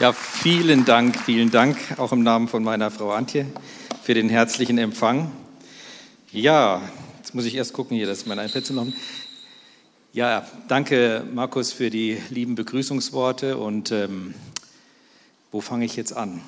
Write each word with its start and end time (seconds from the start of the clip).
Ja, 0.00 0.12
vielen 0.12 0.84
Dank, 0.84 1.16
vielen 1.20 1.52
Dank, 1.52 1.78
auch 1.98 2.10
im 2.10 2.24
Namen 2.24 2.48
von 2.48 2.64
meiner 2.64 2.90
Frau 2.90 3.12
Antje, 3.12 3.46
für 4.02 4.12
den 4.12 4.28
herzlichen 4.28 4.76
Empfang. 4.76 5.30
Ja, 6.32 6.82
jetzt 7.18 7.32
muss 7.32 7.44
ich 7.44 7.54
erst 7.54 7.74
gucken 7.74 7.96
hier, 7.96 8.08
dass 8.08 8.26
mein 8.26 8.40
iPad 8.40 8.66
zu 8.66 8.72
noch. 8.72 8.88
Ja, 10.12 10.48
danke 10.66 11.24
Markus 11.32 11.72
für 11.72 11.90
die 11.90 12.18
lieben 12.28 12.56
Begrüßungsworte 12.56 13.56
und 13.56 13.92
ähm, 13.92 14.34
wo 15.52 15.60
fange 15.60 15.84
ich 15.84 15.94
jetzt 15.94 16.16
an? 16.16 16.40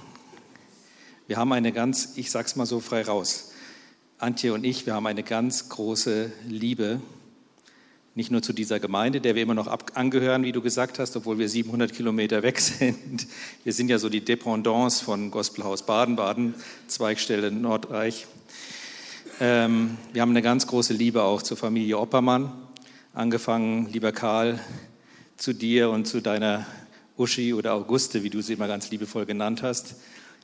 Wir 1.28 1.36
haben 1.36 1.52
eine 1.52 1.70
ganz, 1.70 2.14
ich 2.16 2.32
sag's 2.32 2.56
mal 2.56 2.66
so 2.66 2.80
frei 2.80 3.02
raus, 3.02 3.52
Antje 4.18 4.54
und 4.54 4.64
ich, 4.64 4.86
wir 4.86 4.94
haben 4.94 5.06
eine 5.06 5.22
ganz 5.22 5.68
große 5.68 6.32
Liebe 6.48 7.00
nicht 8.16 8.30
nur 8.30 8.40
zu 8.42 8.54
dieser 8.54 8.80
Gemeinde, 8.80 9.20
der 9.20 9.34
wir 9.34 9.42
immer 9.42 9.54
noch 9.54 9.68
angehören, 9.94 10.42
wie 10.42 10.52
du 10.52 10.62
gesagt 10.62 10.98
hast, 10.98 11.14
obwohl 11.16 11.38
wir 11.38 11.50
700 11.50 11.92
Kilometer 11.92 12.42
weg 12.42 12.58
sind. 12.60 13.26
Wir 13.62 13.74
sind 13.74 13.90
ja 13.90 13.98
so 13.98 14.08
die 14.08 14.24
Dependance 14.24 15.04
von 15.04 15.30
Gospelhaus 15.30 15.84
Baden-Baden, 15.84 16.54
Zweigstelle 16.86 17.52
Nordreich. 17.52 18.26
Ähm, 19.38 19.98
wir 20.14 20.22
haben 20.22 20.30
eine 20.30 20.40
ganz 20.40 20.66
große 20.66 20.94
Liebe 20.94 21.24
auch 21.24 21.42
zur 21.42 21.58
Familie 21.58 21.98
Oppermann, 21.98 22.50
angefangen, 23.12 23.90
lieber 23.92 24.12
Karl, 24.12 24.60
zu 25.36 25.52
dir 25.52 25.90
und 25.90 26.06
zu 26.06 26.22
deiner 26.22 26.66
Uschi 27.18 27.52
oder 27.52 27.74
Auguste, 27.74 28.22
wie 28.22 28.30
du 28.30 28.40
sie 28.40 28.54
immer 28.54 28.66
ganz 28.66 28.90
liebevoll 28.90 29.26
genannt 29.26 29.62
hast, 29.62 29.96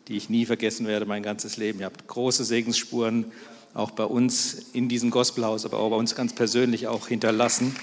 die 0.09 0.19
ich 0.19 0.29
nie 0.29 0.45
vergessen 0.45 0.87
werde 0.87 1.07
mein 1.07 1.23
ganzes 1.23 1.57
Leben. 1.57 1.81
Ihr 1.81 1.87
habt 1.87 2.07
große 2.07 2.45
Segensspuren 2.45 3.33
auch 3.75 3.91
bei 3.93 4.05
uns 4.05 4.55
in 4.73 4.89
diesem 4.89 5.11
Gospelhaus, 5.11 5.65
aber 5.65 5.79
auch 5.79 5.91
bei 5.91 5.97
uns 5.97 6.15
ganz 6.15 6.35
persönlich 6.35 6.89
auch 6.89 7.09
hinterlassen. 7.09 7.75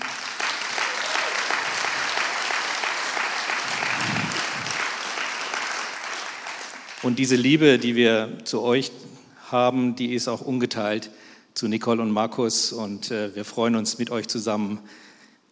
Und 7.01 7.17
diese 7.17 7.35
Liebe, 7.35 7.79
die 7.79 7.95
wir 7.95 8.39
zu 8.43 8.61
euch 8.61 8.91
haben, 9.51 9.95
die 9.95 10.13
ist 10.13 10.27
auch 10.27 10.41
ungeteilt 10.41 11.09
zu 11.53 11.67
Nicole 11.67 12.01
und 12.01 12.11
Markus. 12.11 12.71
Und 12.71 13.09
äh, 13.09 13.35
wir 13.35 13.45
freuen 13.45 13.75
uns 13.75 13.97
mit 13.97 14.11
euch 14.11 14.27
zusammen 14.27 14.79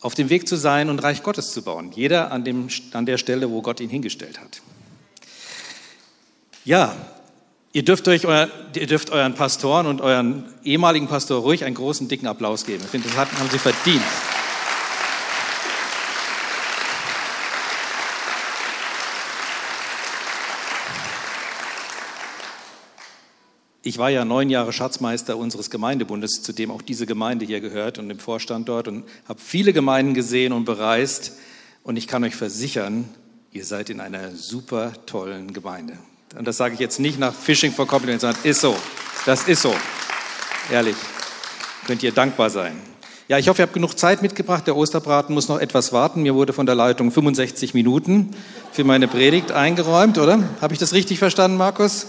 auf 0.01 0.13
dem 0.13 0.29
Weg 0.29 0.47
zu 0.47 0.55
sein 0.55 0.89
und 0.89 0.99
Reich 0.99 1.23
Gottes 1.23 1.51
zu 1.51 1.63
bauen. 1.63 1.91
Jeder 1.95 2.31
an, 2.31 2.43
dem, 2.43 2.67
an 2.93 3.05
der 3.05 3.17
Stelle, 3.17 3.49
wo 3.49 3.61
Gott 3.61 3.79
ihn 3.79 3.89
hingestellt 3.89 4.39
hat. 4.39 4.61
Ja, 6.65 6.95
Ihr 7.77 7.85
dürft, 7.85 8.07
euch 8.07 8.25
euer, 8.25 8.49
ihr 8.75 8.87
dürft 8.87 9.11
euren 9.11 9.35
Pastoren 9.35 9.85
und 9.85 10.01
euren 10.01 10.45
ehemaligen 10.63 11.07
Pastor 11.07 11.41
ruhig 11.41 11.63
einen 11.63 11.75
großen, 11.75 12.07
dicken 12.07 12.25
Applaus 12.25 12.65
geben. 12.65 12.81
Ich 12.83 12.89
finde, 12.89 13.07
das 13.07 13.15
haben 13.15 13.49
sie 13.51 13.59
verdient. 13.59 14.01
Ich 23.83 23.99
war 23.99 24.09
ja 24.09 24.25
neun 24.25 24.49
Jahre 24.49 24.73
Schatzmeister 24.73 25.37
unseres 25.37 25.69
Gemeindebundes, 25.69 26.41
zu 26.41 26.53
dem 26.53 26.71
auch 26.71 26.81
diese 26.81 27.05
Gemeinde 27.05 27.45
hier 27.45 27.61
gehört 27.61 27.99
und 27.99 28.09
im 28.09 28.17
Vorstand 28.17 28.69
dort 28.69 28.87
und 28.87 29.05
habe 29.27 29.39
viele 29.39 29.71
Gemeinden 29.71 30.15
gesehen 30.15 30.51
und 30.51 30.65
bereist. 30.65 31.33
Und 31.83 31.95
ich 31.95 32.07
kann 32.07 32.23
euch 32.23 32.35
versichern, 32.35 33.07
ihr 33.51 33.65
seid 33.65 33.91
in 33.91 33.99
einer 33.99 34.31
super 34.31 34.93
tollen 35.05 35.53
Gemeinde. 35.53 35.99
Und 36.35 36.45
das 36.45 36.57
sage 36.57 36.73
ich 36.73 36.79
jetzt 36.79 36.99
nicht 36.99 37.19
nach 37.19 37.33
Fishing 37.33 37.71
for 37.71 37.87
Compliments, 37.87 38.21
sondern 38.21 38.41
ist 38.43 38.61
so. 38.61 38.75
Das 39.25 39.47
ist 39.47 39.61
so. 39.61 39.73
Ehrlich. 40.71 40.95
Könnt 41.85 42.03
ihr 42.03 42.11
dankbar 42.11 42.49
sein. 42.49 42.81
Ja, 43.29 43.37
ich 43.37 43.49
hoffe, 43.49 43.61
ihr 43.61 43.63
habt 43.63 43.73
genug 43.73 43.97
Zeit 43.97 44.21
mitgebracht. 44.21 44.67
Der 44.67 44.75
Osterbraten 44.75 45.33
muss 45.33 45.47
noch 45.47 45.59
etwas 45.59 45.91
warten. 45.91 46.21
Mir 46.23 46.35
wurde 46.35 46.53
von 46.53 46.65
der 46.65 46.75
Leitung 46.75 47.11
65 47.11 47.73
Minuten 47.73 48.35
für 48.71 48.83
meine 48.83 49.07
Predigt 49.07 49.51
eingeräumt, 49.51 50.17
oder? 50.17 50.43
Habe 50.61 50.73
ich 50.73 50.79
das 50.79 50.93
richtig 50.93 51.19
verstanden, 51.19 51.57
Markus? 51.57 52.07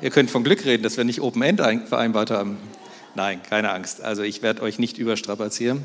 Ihr 0.00 0.10
könnt 0.10 0.30
von 0.30 0.44
Glück 0.44 0.64
reden, 0.64 0.82
dass 0.82 0.96
wir 0.96 1.04
nicht 1.04 1.20
Open 1.20 1.42
End 1.42 1.60
vereinbart 1.88 2.30
haben. 2.30 2.56
Nein, 3.14 3.42
keine 3.42 3.70
Angst. 3.70 4.00
Also 4.02 4.22
ich 4.22 4.42
werde 4.42 4.62
euch 4.62 4.78
nicht 4.78 4.98
überstrapazieren. 4.98 5.82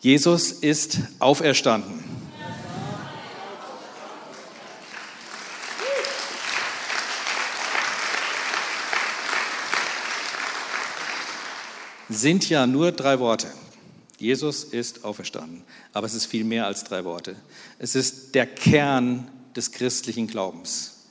Jesus 0.00 0.52
ist 0.52 0.98
auferstanden. 1.18 2.04
Sind 12.08 12.48
ja 12.48 12.66
nur 12.66 12.92
drei 12.92 13.18
Worte. 13.18 13.48
Jesus 14.18 14.64
ist 14.64 15.04
auferstanden. 15.04 15.62
Aber 15.92 16.06
es 16.06 16.14
ist 16.14 16.26
viel 16.26 16.44
mehr 16.44 16.66
als 16.66 16.84
drei 16.84 17.04
Worte. 17.04 17.36
Es 17.78 17.94
ist 17.94 18.34
der 18.34 18.46
Kern 18.46 19.28
des 19.54 19.72
christlichen 19.72 20.26
Glaubens. 20.26 21.04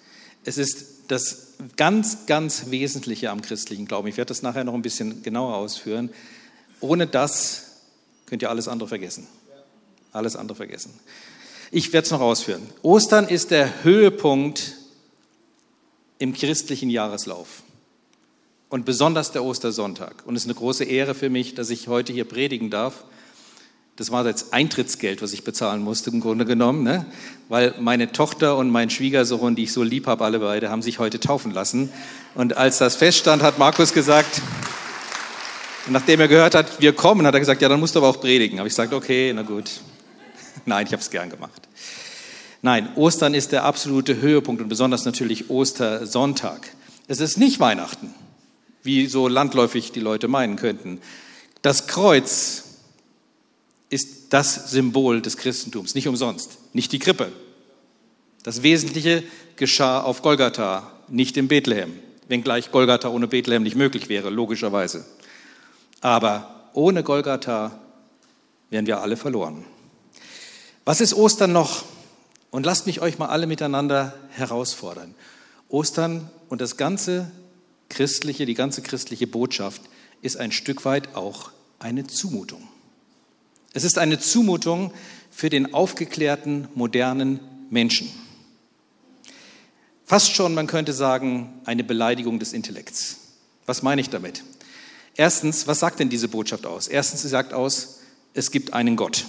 Es 0.44 0.58
ist 0.58 0.98
das 1.08 1.54
ganz, 1.78 2.26
ganz 2.26 2.70
Wesentliche 2.70 3.30
am 3.32 3.42
christlichen 3.42 3.86
Glauben. 3.86 4.08
Ich 4.08 4.18
werde 4.18 4.30
das 4.30 4.42
nachher 4.42 4.64
noch 4.64 4.74
ein 4.74 4.82
bisschen 4.82 5.24
genauer 5.24 5.56
ausführen. 5.56 6.10
Ohne 6.82 7.08
das 7.08 7.64
könnt 8.26 8.42
ihr 8.42 8.50
alles 8.50 8.68
andere 8.68 8.90
vergessen. 8.90 9.28
Alles 10.12 10.36
andere 10.36 10.56
vergessen. 10.56 10.94
Ich 11.72 11.94
werde 11.94 12.06
es 12.06 12.12
noch 12.12 12.22
ausführen. 12.22 12.62
Ostern 12.82 13.28
ist 13.28 13.52
der 13.52 13.84
Höhepunkt 13.84 14.74
im 16.20 16.34
christlichen 16.34 16.90
Jahreslauf 16.90 17.64
und 18.70 18.86
besonders 18.86 19.32
der 19.32 19.44
Ostersonntag. 19.44 20.24
Und 20.26 20.36
es 20.36 20.44
ist 20.44 20.48
eine 20.48 20.56
große 20.56 20.84
Ehre 20.84 21.16
für 21.16 21.30
mich, 21.30 21.56
dass 21.56 21.70
ich 21.70 21.88
heute 21.88 22.12
hier 22.14 22.26
predigen 22.26 22.70
darf. 22.70 23.06
Das 23.96 24.12
war 24.12 24.26
jetzt 24.28 24.54
Eintrittsgeld, 24.54 25.22
was 25.22 25.34
ich 25.34 25.44
bezahlen 25.44 25.82
musste, 25.84 26.12
im 26.12 26.20
Grunde 26.20 26.46
genommen, 26.46 26.84
ne? 26.84 27.06
weil 27.50 27.74
meine 27.80 28.12
Tochter 28.12 28.56
und 28.58 28.70
mein 28.70 28.92
Schwiegersohn, 28.92 29.56
die 29.56 29.64
ich 29.64 29.74
so 29.74 29.82
lieb 29.82 30.06
habe, 30.06 30.24
alle 30.24 30.40
beide, 30.40 30.70
haben 30.70 30.84
sich 30.84 31.00
heute 31.00 31.20
taufen 31.20 31.52
lassen. 31.52 31.92
Und 32.36 32.58
als 32.58 32.78
das 32.78 32.96
feststand, 32.96 33.42
hat 33.42 33.58
Markus 33.58 33.94
gesagt, 33.94 34.42
nachdem 35.90 36.20
er 36.20 36.28
gehört 36.28 36.54
hat, 36.54 36.80
wir 36.80 36.94
kommen, 36.94 37.26
hat 37.26 37.34
er 37.34 37.40
gesagt, 37.40 37.62
ja, 37.62 37.70
dann 37.70 37.80
musst 37.80 37.96
du 37.96 38.00
aber 38.00 38.10
auch 38.10 38.22
predigen. 38.22 38.60
Aber 38.60 38.68
ich 38.68 38.76
sagte, 38.76 38.96
okay, 38.96 39.32
na 39.34 39.42
gut. 39.42 39.72
Nein, 40.66 40.86
ich 40.86 40.94
habe 40.94 41.02
es 41.02 41.10
gern 41.10 41.32
gemacht. 41.32 41.68
Nein, 42.62 42.90
Ostern 42.96 43.34
ist 43.34 43.52
der 43.52 43.64
absolute 43.64 44.22
Höhepunkt 44.22 44.62
und 44.62 44.68
besonders 44.68 45.06
natürlich 45.06 45.50
Ostersonntag. 45.50 46.68
Es 47.08 47.20
ist 47.20 47.38
nicht 47.40 47.60
Weihnachten 47.60 48.14
wie 48.88 49.06
so 49.06 49.28
landläufig 49.28 49.92
die 49.92 50.00
Leute 50.00 50.28
meinen 50.28 50.56
könnten. 50.56 51.00
Das 51.62 51.86
Kreuz 51.86 52.64
ist 53.90 54.34
das 54.34 54.72
Symbol 54.72 55.22
des 55.22 55.38
Christentums, 55.38 55.94
nicht 55.94 56.08
umsonst, 56.08 56.58
nicht 56.74 56.92
die 56.92 57.00
Krippe. 57.00 57.32
Das 58.44 58.64
Wesentliche 58.64 59.24
geschah 59.58 60.02
auf 60.02 60.22
Golgatha, 60.24 60.92
nicht 61.08 61.38
in 61.38 61.48
Bethlehem, 61.48 61.94
wenngleich 62.28 62.72
Golgatha 62.72 63.10
ohne 63.10 63.28
Bethlehem 63.28 63.64
nicht 63.64 63.76
möglich 63.76 64.10
wäre, 64.10 64.30
logischerweise. 64.30 65.06
Aber 66.02 66.70
ohne 66.74 67.04
Golgatha 67.04 67.80
wären 68.70 68.88
wir 68.88 69.02
alle 69.02 69.18
verloren. 69.18 69.66
Was 70.86 71.02
ist 71.02 71.14
Ostern 71.14 71.52
noch? 71.52 71.84
Und 72.50 72.66
lasst 72.66 72.88
mich 72.88 73.02
euch 73.02 73.20
mal 73.20 73.28
alle 73.28 73.48
miteinander 73.48 74.14
herausfordern. 74.30 75.14
Ostern 75.70 76.30
und 76.48 76.62
das 76.62 76.78
ganze 76.78 77.30
christliche, 77.90 78.46
die 78.46 78.54
ganze 78.54 78.82
christliche 78.82 79.28
Botschaft 79.28 79.82
ist 80.22 80.38
ein 80.38 80.52
Stück 80.52 80.86
weit 80.86 81.16
auch 81.16 81.52
eine 81.80 82.08
Zumutung. 82.08 82.68
Es 83.74 83.84
ist 83.84 83.98
eine 83.98 84.20
Zumutung 84.20 84.92
für 85.30 85.50
den 85.50 85.74
aufgeklärten, 85.74 86.68
modernen 86.74 87.40
Menschen. 87.70 88.10
Fast 90.06 90.34
schon, 90.34 90.54
man 90.54 90.68
könnte 90.68 90.94
sagen, 90.94 91.62
eine 91.66 91.84
Beleidigung 91.84 92.40
des 92.40 92.54
Intellekts. 92.54 93.18
Was 93.66 93.84
meine 93.84 94.02
ich 94.02 94.10
damit? 94.10 94.44
Erstens, 95.16 95.68
was 95.68 95.80
sagt 95.80 96.00
denn 96.00 96.10
diese 96.10 96.28
Botschaft 96.28 96.66
aus? 96.66 96.88
Erstens, 96.88 97.24
sie 97.24 97.28
sagt 97.28 97.54
aus, 97.54 98.00
es 98.34 98.52
gibt 98.52 98.74
einen 98.74 98.96
Gott. 98.96 99.26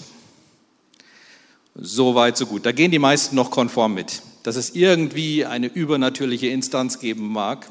So 1.75 2.15
weit, 2.15 2.37
so 2.37 2.47
gut. 2.47 2.65
Da 2.65 2.73
gehen 2.73 2.91
die 2.91 2.99
meisten 2.99 3.35
noch 3.35 3.51
konform 3.51 3.95
mit, 3.95 4.23
dass 4.43 4.57
es 4.57 4.71
irgendwie 4.71 5.45
eine 5.45 5.67
übernatürliche 5.67 6.49
Instanz 6.49 6.99
geben 6.99 7.29
mag, 7.29 7.69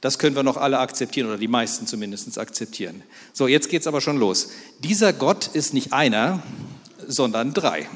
das 0.00 0.18
können 0.18 0.34
wir 0.34 0.42
noch 0.42 0.56
alle 0.56 0.78
akzeptieren 0.78 1.28
oder 1.28 1.38
die 1.38 1.48
meisten 1.48 1.86
zumindest 1.86 2.38
akzeptieren. 2.38 3.02
So, 3.32 3.46
jetzt 3.46 3.68
geht 3.68 3.82
es 3.82 3.86
aber 3.86 4.00
schon 4.00 4.16
los. 4.16 4.50
Dieser 4.78 5.12
Gott 5.12 5.48
ist 5.48 5.74
nicht 5.74 5.92
einer, 5.92 6.42
sondern 7.06 7.52
drei. 7.52 7.88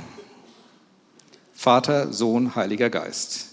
Vater, 1.55 2.13
Sohn, 2.13 2.55
Heiliger 2.55 2.91
Geist. 2.91 3.47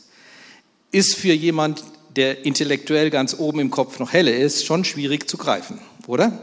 Ist 0.91 1.15
für 1.15 1.33
jemand, 1.33 1.83
der 2.17 2.45
intellektuell 2.45 3.09
ganz 3.09 3.35
oben 3.39 3.59
im 3.59 3.71
Kopf 3.71 3.99
noch 3.99 4.11
helle 4.11 4.35
ist, 4.35 4.65
schon 4.65 4.83
schwierig 4.83 5.29
zu 5.29 5.37
greifen, 5.37 5.79
oder? 6.07 6.37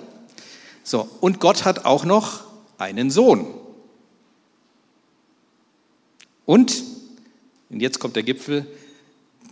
So, 0.83 1.09
und 1.21 1.41
Gott 1.41 1.67
hat 1.67 1.85
auch 1.85 2.07
noch 2.07 2.45
einen 2.79 3.11
Sohn. 3.11 3.47
Und, 6.47 6.83
und 7.69 7.81
jetzt 7.81 7.99
kommt 7.99 8.17
der 8.17 8.23
Gipfel, 8.23 8.67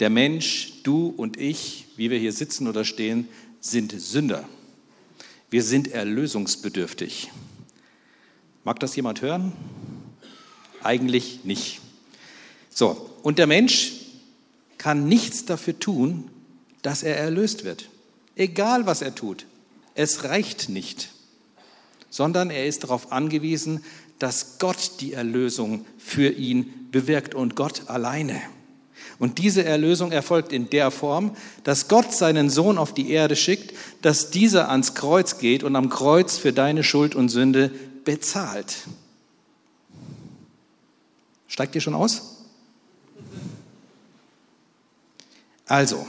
der 0.01 0.09
Mensch, 0.09 0.81
du 0.83 1.13
und 1.15 1.39
ich, 1.39 1.86
wie 1.97 2.11
wir 2.11 2.19
hier 2.19 2.33
sitzen 2.33 2.69
oder 2.69 2.85
stehen, 2.85 3.29
sind 3.61 3.95
Sünder. 3.99 4.49
Wir 5.51 5.63
sind 5.63 5.89
erlösungsbedürftig. 5.89 7.31
Mag 8.65 8.81
das 8.81 8.97
jemand 8.97 9.23
hören? 9.23 9.53
Eigentlich 10.83 11.45
nicht. 11.45 11.81
So, 12.71 13.11
und 13.23 13.39
der 13.39 13.47
Mensch 13.47 13.93
kann 14.79 15.09
nichts 15.09 15.45
dafür 15.45 15.79
tun, 15.79 16.31
dass 16.83 17.03
er 17.03 17.17
erlöst 17.17 17.65
wird. 17.65 17.89
Egal 18.37 18.87
was 18.87 19.03
er 19.03 19.15
tut, 19.15 19.47
es 19.95 20.25
reicht 20.25 20.69
nicht, 20.69 21.11
sondern 22.11 22.51
er 22.51 22.67
ist 22.67 22.85
darauf 22.85 23.13
angewiesen, 23.13 23.83
dass 24.19 24.59
Gott 24.59 25.01
die 25.01 25.13
Erlösung 25.13 25.87
für 25.99 26.31
ihn 26.31 26.89
bewirkt 26.91 27.35
und 27.35 27.57
Gott 27.57 27.89
alleine. 27.89 28.41
Und 29.19 29.39
diese 29.39 29.65
Erlösung 29.65 30.13
erfolgt 30.13 30.53
in 30.53 30.69
der 30.69 30.91
Form, 30.91 31.37
dass 31.65 31.89
Gott 31.89 32.13
seinen 32.13 32.51
Sohn 32.51 32.77
auf 32.79 32.93
die 32.93 33.11
Erde 33.11 33.37
schickt, 33.37 33.75
dass 34.03 34.31
dieser 34.31 34.69
ans 34.69 34.95
Kreuz 34.95 35.39
geht 35.39 35.65
und 35.65 35.75
am 35.75 35.89
Kreuz 35.89 36.37
für 36.37 36.53
deine 36.53 36.85
Schuld 36.85 37.15
und 37.15 37.29
Sünde 37.29 37.71
bezahlt. 38.05 38.77
Steigt 41.49 41.75
ihr 41.75 41.81
schon 41.81 41.95
aus? 41.95 42.37
Also, 45.67 46.07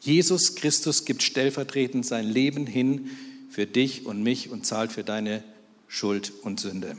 Jesus 0.00 0.54
Christus 0.54 1.04
gibt 1.04 1.22
stellvertretend 1.22 2.04
sein 2.04 2.26
Leben 2.26 2.66
hin 2.66 3.10
für 3.50 3.66
dich 3.66 4.06
und 4.06 4.22
mich 4.22 4.50
und 4.50 4.66
zahlt 4.66 4.92
für 4.92 5.04
deine 5.04 5.44
Schuld 5.86 6.32
und 6.42 6.58
Sünde. 6.58 6.96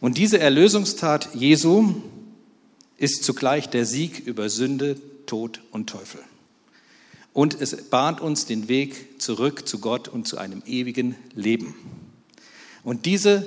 Und 0.00 0.18
diese 0.18 0.38
Erlösungstat 0.38 1.34
Jesu 1.34 1.94
ist 2.96 3.24
zugleich 3.24 3.68
der 3.68 3.84
Sieg 3.84 4.26
über 4.26 4.48
Sünde, 4.48 4.96
Tod 5.26 5.60
und 5.70 5.88
Teufel. 5.88 6.20
Und 7.32 7.60
es 7.60 7.76
bahnt 7.90 8.20
uns 8.20 8.46
den 8.46 8.68
Weg 8.68 9.20
zurück 9.20 9.66
zu 9.66 9.80
Gott 9.80 10.06
und 10.06 10.28
zu 10.28 10.38
einem 10.38 10.62
ewigen 10.66 11.16
Leben. 11.34 11.74
Und 12.84 13.06
diese 13.06 13.44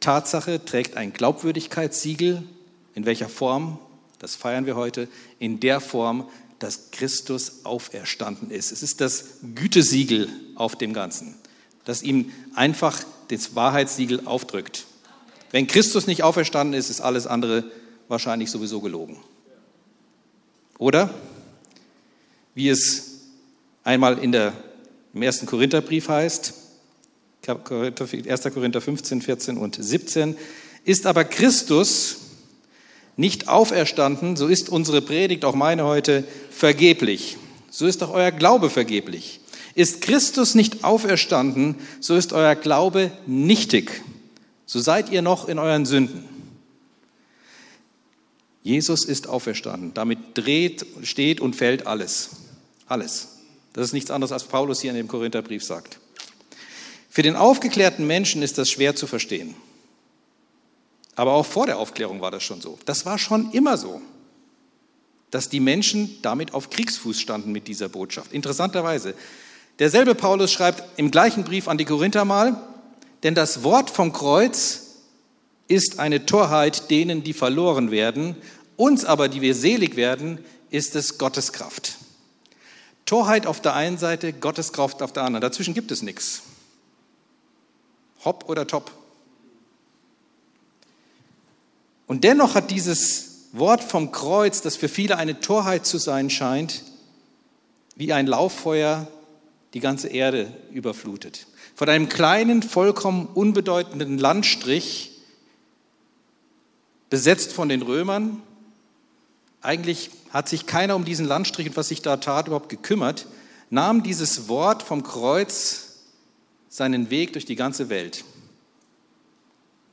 Tatsache 0.00 0.64
trägt 0.64 0.96
ein 0.96 1.12
Glaubwürdigkeitssiegel. 1.12 2.42
In 2.94 3.06
welcher 3.06 3.28
Form? 3.28 3.78
Das 4.18 4.34
feiern 4.34 4.66
wir 4.66 4.74
heute. 4.74 5.06
In 5.38 5.60
der 5.60 5.80
Form, 5.80 6.28
dass 6.58 6.90
Christus 6.90 7.64
auferstanden 7.64 8.50
ist. 8.50 8.72
Es 8.72 8.82
ist 8.82 9.00
das 9.00 9.24
Gütesiegel 9.54 10.28
auf 10.56 10.76
dem 10.76 10.92
Ganzen, 10.92 11.34
das 11.84 12.02
ihm 12.02 12.32
einfach 12.54 13.02
das 13.28 13.54
Wahrheitssiegel 13.54 14.26
aufdrückt. 14.26 14.86
Wenn 15.52 15.66
Christus 15.66 16.06
nicht 16.06 16.22
auferstanden 16.22 16.78
ist, 16.78 16.90
ist 16.90 17.00
alles 17.00 17.26
andere 17.26 17.64
wahrscheinlich 18.10 18.50
sowieso 18.50 18.80
gelogen. 18.80 19.16
Oder 20.78 21.14
wie 22.54 22.68
es 22.68 23.20
einmal 23.84 24.18
in 24.18 24.32
der, 24.32 24.52
im 25.14 25.22
ersten 25.22 25.46
Korintherbrief 25.46 26.08
heißt, 26.08 26.54
1. 27.46 27.64
Korinther 27.64 28.80
15, 28.80 29.22
14 29.22 29.56
und 29.56 29.78
17, 29.80 30.36
ist 30.84 31.06
aber 31.06 31.24
Christus 31.24 32.16
nicht 33.16 33.48
auferstanden, 33.48 34.36
so 34.36 34.46
ist 34.48 34.68
unsere 34.68 35.02
Predigt, 35.02 35.44
auch 35.44 35.54
meine 35.54 35.84
heute, 35.84 36.24
vergeblich. 36.50 37.36
So 37.70 37.86
ist 37.86 38.02
auch 38.02 38.12
euer 38.12 38.30
Glaube 38.32 38.70
vergeblich. 38.70 39.40
Ist 39.74 40.00
Christus 40.00 40.54
nicht 40.54 40.84
auferstanden, 40.84 41.76
so 42.00 42.16
ist 42.16 42.32
euer 42.32 42.56
Glaube 42.56 43.12
nichtig. 43.26 44.02
So 44.66 44.80
seid 44.80 45.10
ihr 45.10 45.22
noch 45.22 45.48
in 45.48 45.58
euren 45.58 45.86
Sünden. 45.86 46.29
Jesus 48.62 49.04
ist 49.04 49.26
auferstanden. 49.26 49.94
Damit 49.94 50.18
dreht, 50.34 50.84
steht 51.02 51.40
und 51.40 51.56
fällt 51.56 51.86
alles. 51.86 52.30
Alles. 52.86 53.38
Das 53.72 53.86
ist 53.86 53.92
nichts 53.92 54.10
anderes, 54.10 54.32
als 54.32 54.44
Paulus 54.44 54.80
hier 54.80 54.90
in 54.90 54.96
dem 54.96 55.08
Korintherbrief 55.08 55.64
sagt. 55.64 55.98
Für 57.08 57.22
den 57.22 57.36
aufgeklärten 57.36 58.06
Menschen 58.06 58.42
ist 58.42 58.58
das 58.58 58.68
schwer 58.70 58.94
zu 58.94 59.06
verstehen. 59.06 59.54
Aber 61.16 61.32
auch 61.32 61.46
vor 61.46 61.66
der 61.66 61.78
Aufklärung 61.78 62.20
war 62.20 62.30
das 62.30 62.42
schon 62.42 62.60
so. 62.60 62.78
Das 62.84 63.06
war 63.06 63.18
schon 63.18 63.50
immer 63.52 63.76
so, 63.76 64.00
dass 65.30 65.48
die 65.48 65.60
Menschen 65.60 66.18
damit 66.22 66.54
auf 66.54 66.70
Kriegsfuß 66.70 67.20
standen 67.20 67.52
mit 67.52 67.68
dieser 67.68 67.88
Botschaft. 67.88 68.32
Interessanterweise. 68.32 69.14
Derselbe 69.78 70.14
Paulus 70.14 70.52
schreibt 70.52 70.98
im 70.98 71.10
gleichen 71.10 71.44
Brief 71.44 71.68
an 71.68 71.78
die 71.78 71.84
Korinther 71.84 72.24
mal, 72.24 72.60
denn 73.22 73.34
das 73.34 73.62
Wort 73.62 73.90
vom 73.90 74.12
Kreuz 74.12 74.89
ist 75.70 76.00
eine 76.00 76.26
Torheit 76.26 76.90
denen, 76.90 77.22
die 77.22 77.32
verloren 77.32 77.92
werden. 77.92 78.34
Uns 78.76 79.04
aber, 79.04 79.28
die 79.28 79.40
wir 79.40 79.54
selig 79.54 79.94
werden, 79.94 80.44
ist 80.70 80.96
es 80.96 81.16
Gottes 81.16 81.52
Kraft. 81.52 81.96
Torheit 83.06 83.46
auf 83.46 83.60
der 83.60 83.74
einen 83.74 83.96
Seite, 83.96 84.32
Gottes 84.32 84.72
Kraft 84.72 85.00
auf 85.00 85.12
der 85.12 85.22
anderen. 85.22 85.42
Dazwischen 85.42 85.72
gibt 85.72 85.92
es 85.92 86.02
nichts. 86.02 86.42
Hopp 88.24 88.48
oder 88.48 88.66
top. 88.66 88.90
Und 92.08 92.24
dennoch 92.24 92.56
hat 92.56 92.72
dieses 92.72 93.46
Wort 93.52 93.84
vom 93.84 94.10
Kreuz, 94.10 94.62
das 94.62 94.74
für 94.74 94.88
viele 94.88 95.18
eine 95.18 95.40
Torheit 95.40 95.86
zu 95.86 95.98
sein 95.98 96.30
scheint, 96.30 96.82
wie 97.94 98.12
ein 98.12 98.26
Lauffeuer 98.26 99.06
die 99.72 99.80
ganze 99.80 100.08
Erde 100.08 100.52
überflutet. 100.72 101.46
Von 101.76 101.88
einem 101.88 102.08
kleinen, 102.08 102.64
vollkommen 102.64 103.26
unbedeutenden 103.26 104.18
Landstrich 104.18 105.09
besetzt 107.10 107.52
von 107.52 107.68
den 107.68 107.82
Römern. 107.82 108.42
Eigentlich 109.60 110.10
hat 110.30 110.48
sich 110.48 110.66
keiner 110.66 110.96
um 110.96 111.04
diesen 111.04 111.26
Landstrich 111.26 111.68
und 111.68 111.76
was 111.76 111.88
sich 111.88 112.00
da 112.00 112.16
tat 112.16 112.46
überhaupt 112.46 112.68
gekümmert, 112.68 113.26
nahm 113.68 114.02
dieses 114.02 114.48
Wort 114.48 114.82
vom 114.82 115.02
Kreuz 115.02 115.98
seinen 116.68 117.10
Weg 117.10 117.34
durch 117.34 117.44
die 117.44 117.56
ganze 117.56 117.88
Welt. 117.88 118.24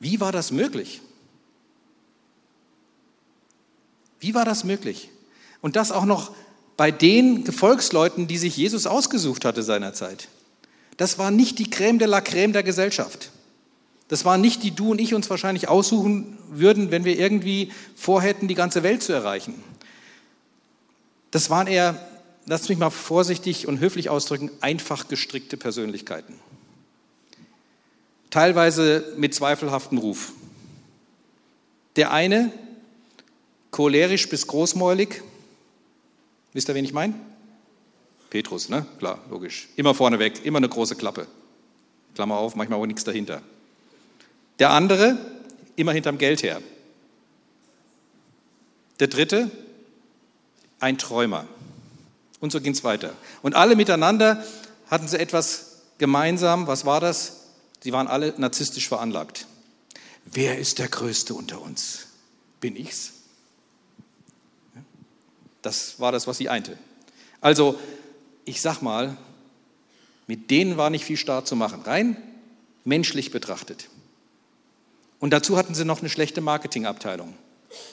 Wie 0.00 0.20
war 0.20 0.32
das 0.32 0.52
möglich? 0.52 1.00
Wie 4.20 4.34
war 4.34 4.44
das 4.44 4.64
möglich? 4.64 5.10
Und 5.60 5.76
das 5.76 5.92
auch 5.92 6.04
noch 6.04 6.32
bei 6.76 6.92
den 6.92 7.42
Gefolgsleuten, 7.44 8.28
die 8.28 8.38
sich 8.38 8.56
Jesus 8.56 8.86
ausgesucht 8.86 9.44
hatte 9.44 9.64
seinerzeit. 9.64 10.28
Das 10.96 11.18
war 11.18 11.30
nicht 11.30 11.58
die 11.58 11.66
Crème 11.66 11.98
de 11.98 12.06
la 12.06 12.18
Crème 12.18 12.52
der 12.52 12.62
Gesellschaft. 12.62 13.30
Das 14.08 14.24
waren 14.24 14.40
nicht 14.40 14.62
die 14.62 14.70
du 14.70 14.90
und 14.90 15.00
ich 15.00 15.14
uns 15.14 15.28
wahrscheinlich 15.28 15.68
aussuchen 15.68 16.38
würden, 16.48 16.90
wenn 16.90 17.04
wir 17.04 17.18
irgendwie 17.18 17.70
vorhätten, 17.94 18.48
die 18.48 18.54
ganze 18.54 18.82
Welt 18.82 19.02
zu 19.02 19.12
erreichen. 19.12 19.54
Das 21.30 21.50
waren 21.50 21.66
eher, 21.66 22.08
lasst 22.46 22.70
mich 22.70 22.78
mal 22.78 22.90
vorsichtig 22.90 23.68
und 23.68 23.80
höflich 23.80 24.08
ausdrücken, 24.08 24.50
einfach 24.60 25.08
gestrickte 25.08 25.58
Persönlichkeiten. 25.58 26.34
Teilweise 28.30 29.12
mit 29.16 29.34
zweifelhaftem 29.34 29.98
Ruf. 29.98 30.32
Der 31.96 32.12
eine, 32.12 32.50
cholerisch 33.70 34.28
bis 34.28 34.46
großmäulig, 34.46 35.22
wisst 36.54 36.68
ihr, 36.70 36.74
wen 36.74 36.84
ich 36.84 36.92
meine? 36.92 37.14
Petrus, 38.30 38.68
ne? 38.68 38.86
Klar, 38.98 39.18
logisch. 39.30 39.68
Immer 39.76 39.94
vorneweg, 39.94 40.44
immer 40.44 40.58
eine 40.58 40.68
große 40.68 40.96
Klappe. 40.96 41.26
Klammer 42.14 42.38
auf, 42.38 42.56
manchmal 42.56 42.78
auch 42.78 42.86
nichts 42.86 43.04
dahinter. 43.04 43.42
Der 44.58 44.70
andere 44.70 45.16
immer 45.76 45.92
hinterm 45.92 46.18
Geld 46.18 46.42
her. 46.42 46.60
Der 49.00 49.06
dritte 49.06 49.50
ein 50.80 50.98
Träumer. 50.98 51.46
Und 52.40 52.52
so 52.52 52.60
ging 52.60 52.72
es 52.72 52.84
weiter. 52.84 53.14
Und 53.42 53.54
alle 53.54 53.76
miteinander 53.76 54.44
hatten 54.90 55.08
sie 55.08 55.18
etwas 55.18 55.82
gemeinsam. 55.98 56.66
Was 56.66 56.84
war 56.84 57.00
das? 57.00 57.44
Sie 57.82 57.92
waren 57.92 58.08
alle 58.08 58.34
narzisstisch 58.38 58.88
veranlagt. 58.88 59.46
Wer 60.24 60.58
ist 60.58 60.78
der 60.78 60.88
Größte 60.88 61.34
unter 61.34 61.60
uns? 61.60 62.06
Bin 62.60 62.76
ich's? 62.76 63.12
Das 65.62 65.98
war 66.00 66.12
das, 66.12 66.26
was 66.26 66.38
sie 66.38 66.48
einte. 66.48 66.78
Also, 67.40 67.78
ich 68.44 68.60
sag 68.60 68.80
mal, 68.82 69.16
mit 70.26 70.50
denen 70.50 70.76
war 70.76 70.90
nicht 70.90 71.04
viel 71.04 71.16
Start 71.16 71.46
zu 71.46 71.56
machen, 71.56 71.82
rein 71.82 72.16
menschlich 72.84 73.30
betrachtet. 73.30 73.88
Und 75.20 75.30
dazu 75.32 75.56
hatten 75.56 75.74
sie 75.74 75.84
noch 75.84 76.00
eine 76.00 76.08
schlechte 76.08 76.40
Marketingabteilung. 76.40 77.34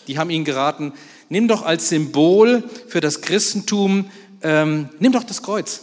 Die 0.08 0.18
haben 0.18 0.30
ihnen 0.30 0.46
geraten, 0.46 0.94
nimm 1.30 1.48
doch 1.48 1.64
als 1.64 1.90
Symbol 1.90 2.64
für 2.88 3.02
das 3.02 3.22
Christentum, 3.22 4.10
ähm, 4.42 4.90
nimm 5.00 5.12
doch 5.12 5.24
das 5.24 5.42
Kreuz. 5.42 5.82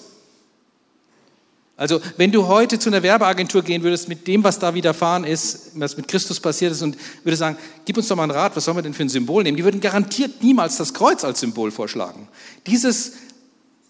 Also 1.76 2.00
wenn 2.16 2.30
du 2.30 2.46
heute 2.46 2.78
zu 2.78 2.90
einer 2.90 3.02
Werbeagentur 3.02 3.62
gehen 3.62 3.82
würdest 3.82 4.08
mit 4.08 4.28
dem, 4.28 4.44
was 4.44 4.58
da 4.58 4.74
widerfahren 4.74 5.24
ist, 5.24 5.72
was 5.74 5.96
mit 5.96 6.06
Christus 6.06 6.38
passiert 6.38 6.72
ist 6.72 6.82
und 6.82 6.96
würdest 7.24 7.40
sagen, 7.40 7.56
gib 7.84 7.96
uns 7.96 8.06
doch 8.06 8.14
mal 8.14 8.22
einen 8.24 8.32
Rat, 8.32 8.54
was 8.54 8.64
sollen 8.64 8.76
wir 8.76 8.82
denn 8.82 8.94
für 8.94 9.02
ein 9.02 9.08
Symbol 9.08 9.42
nehmen? 9.42 9.56
Die 9.56 9.64
würden 9.64 9.80
garantiert 9.80 10.42
niemals 10.42 10.76
das 10.76 10.94
Kreuz 10.94 11.24
als 11.24 11.40
Symbol 11.40 11.70
vorschlagen. 11.70 12.28
Dieses 12.66 13.14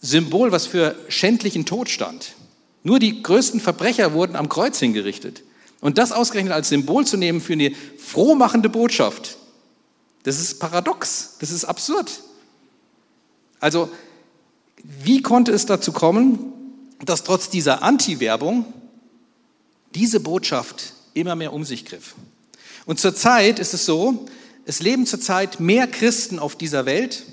Symbol, 0.01 0.53
was 0.53 0.67
für 0.67 0.97
schändlichen 1.09 1.67
Tod 1.67 1.91
stand. 1.91 2.33
Nur 2.83 2.99
die 2.99 3.23
größten 3.23 3.61
Verbrecher 3.61 4.15
wurden 4.15 4.37
am 4.37 4.49
Kreuz 4.49 4.79
hingerichtet. 4.79 5.43
Und 5.83 5.99
das 5.99 6.13
ausgerechnet 6.13 6.55
als 6.55 6.69
Symbol 6.69 7.05
zu 7.05 7.17
nehmen 7.17 7.41
für 7.41 7.55
eine 7.55 7.75
frohmachende 7.99 8.69
Botschaft, 8.69 9.37
das 10.23 10.39
ist 10.39 10.61
paradox, 10.61 11.35
das 11.41 11.51
ist 11.51 11.65
absurd. 11.65 12.23
Also, 13.59 13.91
wie 14.85 15.23
konnte 15.23 15.51
es 15.51 15.67
dazu 15.67 15.91
kommen, 15.91 16.53
dass 17.05 17.25
trotz 17.25 17.51
dieser 17.51 17.83
Anti-Werbung 17.83 18.65
diese 19.97 20.21
Botschaft 20.21 20.95
immer 21.15 21.35
mehr 21.35 21.53
um 21.53 21.65
sich 21.65 21.85
griff? 21.85 22.15
Und 22.87 23.01
zurzeit 23.01 23.59
ist 23.59 23.75
es 23.75 23.85
so, 23.85 24.27
es 24.65 24.81
leben 24.81 25.05
zurzeit 25.05 25.59
mehr 25.59 25.89
Christen 25.89 26.39
auf 26.39 26.55
dieser 26.55 26.87
Welt, 26.87 27.25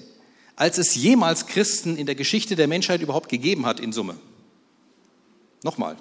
als 0.55 0.79
es 0.79 0.95
jemals 0.95 1.45
Christen 1.45 1.97
in 1.97 2.07
der 2.07 2.15
Geschichte 2.15 2.55
der 2.55 2.67
Menschheit 2.67 3.01
überhaupt 3.01 3.29
gegeben 3.29 3.67
hat 3.67 3.79
in 3.79 3.93
Summe. 3.93 4.15
Nochmal, 5.61 5.97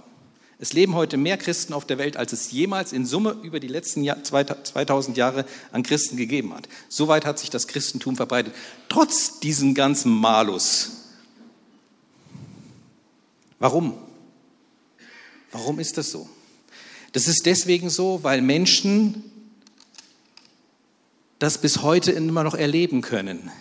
es 0.61 0.73
leben 0.73 0.95
heute 0.95 1.17
mehr 1.17 1.37
Christen 1.37 1.73
auf 1.73 1.87
der 1.87 1.99
Welt, 1.99 2.17
als 2.17 2.33
es 2.33 2.51
jemals 2.51 2.93
in 2.93 3.07
Summe 3.07 3.37
über 3.43 3.61
die 3.61 3.69
letzten 3.69 4.05
2000 4.05 5.17
Jahre 5.17 5.45
an 5.71 5.85
Christen 5.85 6.17
gegeben 6.17 6.53
hat. 6.53 6.69
Soweit 6.89 7.25
hat 7.25 7.39
sich 7.39 7.49
das 7.49 7.69
Christentum 7.69 8.17
verbreitet. 8.17 8.55
Trotz 8.89 9.39
diesem 9.39 9.75
ganzen 9.75 10.11
Malus. 10.11 10.91
Warum? 13.61 13.95
Warum 15.53 15.79
ist 15.79 15.97
das 15.97 16.11
so? 16.11 16.29
Das 17.13 17.29
ist 17.29 17.47
deswegen 17.47 17.89
so, 17.89 18.25
weil 18.25 18.43
Menschen 18.43 19.23
das 21.39 21.59
bis 21.59 21.83
heute 21.83 22.11
immer 22.11 22.43
noch 22.43 22.55
erleben 22.55 23.01
können, 23.01 23.53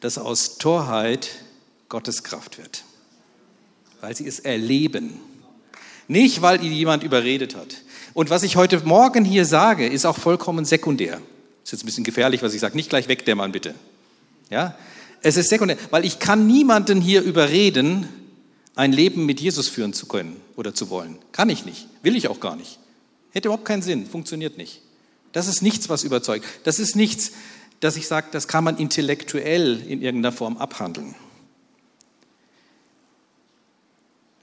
dass 0.00 0.16
aus 0.16 0.56
Torheit 0.56 1.28
Gottes 1.90 2.22
Kraft 2.22 2.56
wird. 2.56 2.84
Weil 4.00 4.16
sie 4.16 4.26
es 4.26 4.38
erleben. 4.40 5.20
Nicht, 6.08 6.42
weil 6.42 6.64
ihn 6.64 6.72
jemand 6.72 7.02
überredet 7.02 7.54
hat. 7.54 7.82
Und 8.14 8.30
was 8.30 8.42
ich 8.42 8.56
heute 8.56 8.80
Morgen 8.84 9.24
hier 9.24 9.44
sage, 9.44 9.86
ist 9.86 10.06
auch 10.06 10.16
vollkommen 10.16 10.64
sekundär. 10.64 11.20
Ist 11.62 11.72
jetzt 11.72 11.82
ein 11.84 11.86
bisschen 11.86 12.04
gefährlich, 12.04 12.42
was 12.42 12.54
ich 12.54 12.60
sage. 12.60 12.76
Nicht 12.76 12.88
gleich 12.88 13.08
wegdämmern, 13.08 13.52
bitte. 13.52 13.74
Ja? 14.50 14.74
Es 15.22 15.36
ist 15.36 15.50
sekundär, 15.50 15.76
weil 15.90 16.04
ich 16.04 16.18
kann 16.18 16.46
niemanden 16.46 17.00
hier 17.00 17.22
überreden, 17.22 18.08
ein 18.74 18.92
Leben 18.92 19.26
mit 19.26 19.40
Jesus 19.40 19.68
führen 19.68 19.92
zu 19.92 20.06
können 20.06 20.36
oder 20.56 20.74
zu 20.74 20.88
wollen. 20.88 21.18
Kann 21.32 21.50
ich 21.50 21.66
nicht. 21.66 21.86
Will 22.02 22.16
ich 22.16 22.28
auch 22.28 22.40
gar 22.40 22.56
nicht. 22.56 22.78
Hätte 23.32 23.48
überhaupt 23.48 23.66
keinen 23.66 23.82
Sinn. 23.82 24.06
Funktioniert 24.06 24.56
nicht. 24.56 24.80
Das 25.32 25.46
ist 25.46 25.60
nichts, 25.60 25.88
was 25.88 26.04
überzeugt. 26.04 26.46
Das 26.64 26.78
ist 26.78 26.96
nichts, 26.96 27.32
dass 27.80 27.96
ich 27.96 28.06
sage, 28.06 28.28
das 28.30 28.48
kann 28.48 28.64
man 28.64 28.78
intellektuell 28.78 29.82
in 29.86 30.00
irgendeiner 30.00 30.32
Form 30.32 30.56
abhandeln. 30.56 31.14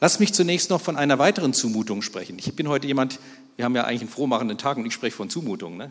Lass 0.01 0.19
mich 0.19 0.33
zunächst 0.33 0.69
noch 0.69 0.81
von 0.81 0.97
einer 0.97 1.19
weiteren 1.19 1.53
Zumutung 1.53 2.01
sprechen. 2.01 2.37
Ich 2.37 2.53
bin 2.53 2.67
heute 2.67 2.85
jemand, 2.87 3.19
wir 3.55 3.65
haben 3.65 3.75
ja 3.75 3.85
eigentlich 3.85 4.01
einen 4.01 4.09
frohmachenden 4.09 4.57
Tag 4.57 4.77
und 4.77 4.85
ich 4.85 4.93
spreche 4.93 5.15
von 5.15 5.29
Zumutung. 5.29 5.77
Ne? 5.77 5.89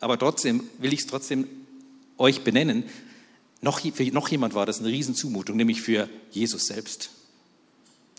Aber 0.00 0.18
trotzdem 0.18 0.64
will 0.78 0.92
ich 0.92 1.00
es 1.00 1.06
trotzdem 1.06 1.46
euch 2.16 2.42
benennen. 2.42 2.84
Noch, 3.60 3.80
für 3.80 4.04
noch 4.12 4.28
jemand 4.28 4.54
war 4.54 4.64
das 4.64 4.80
eine 4.80 4.88
Riesenzumutung, 4.88 5.56
nämlich 5.56 5.82
für 5.82 6.08
Jesus 6.30 6.66
selbst. 6.66 7.10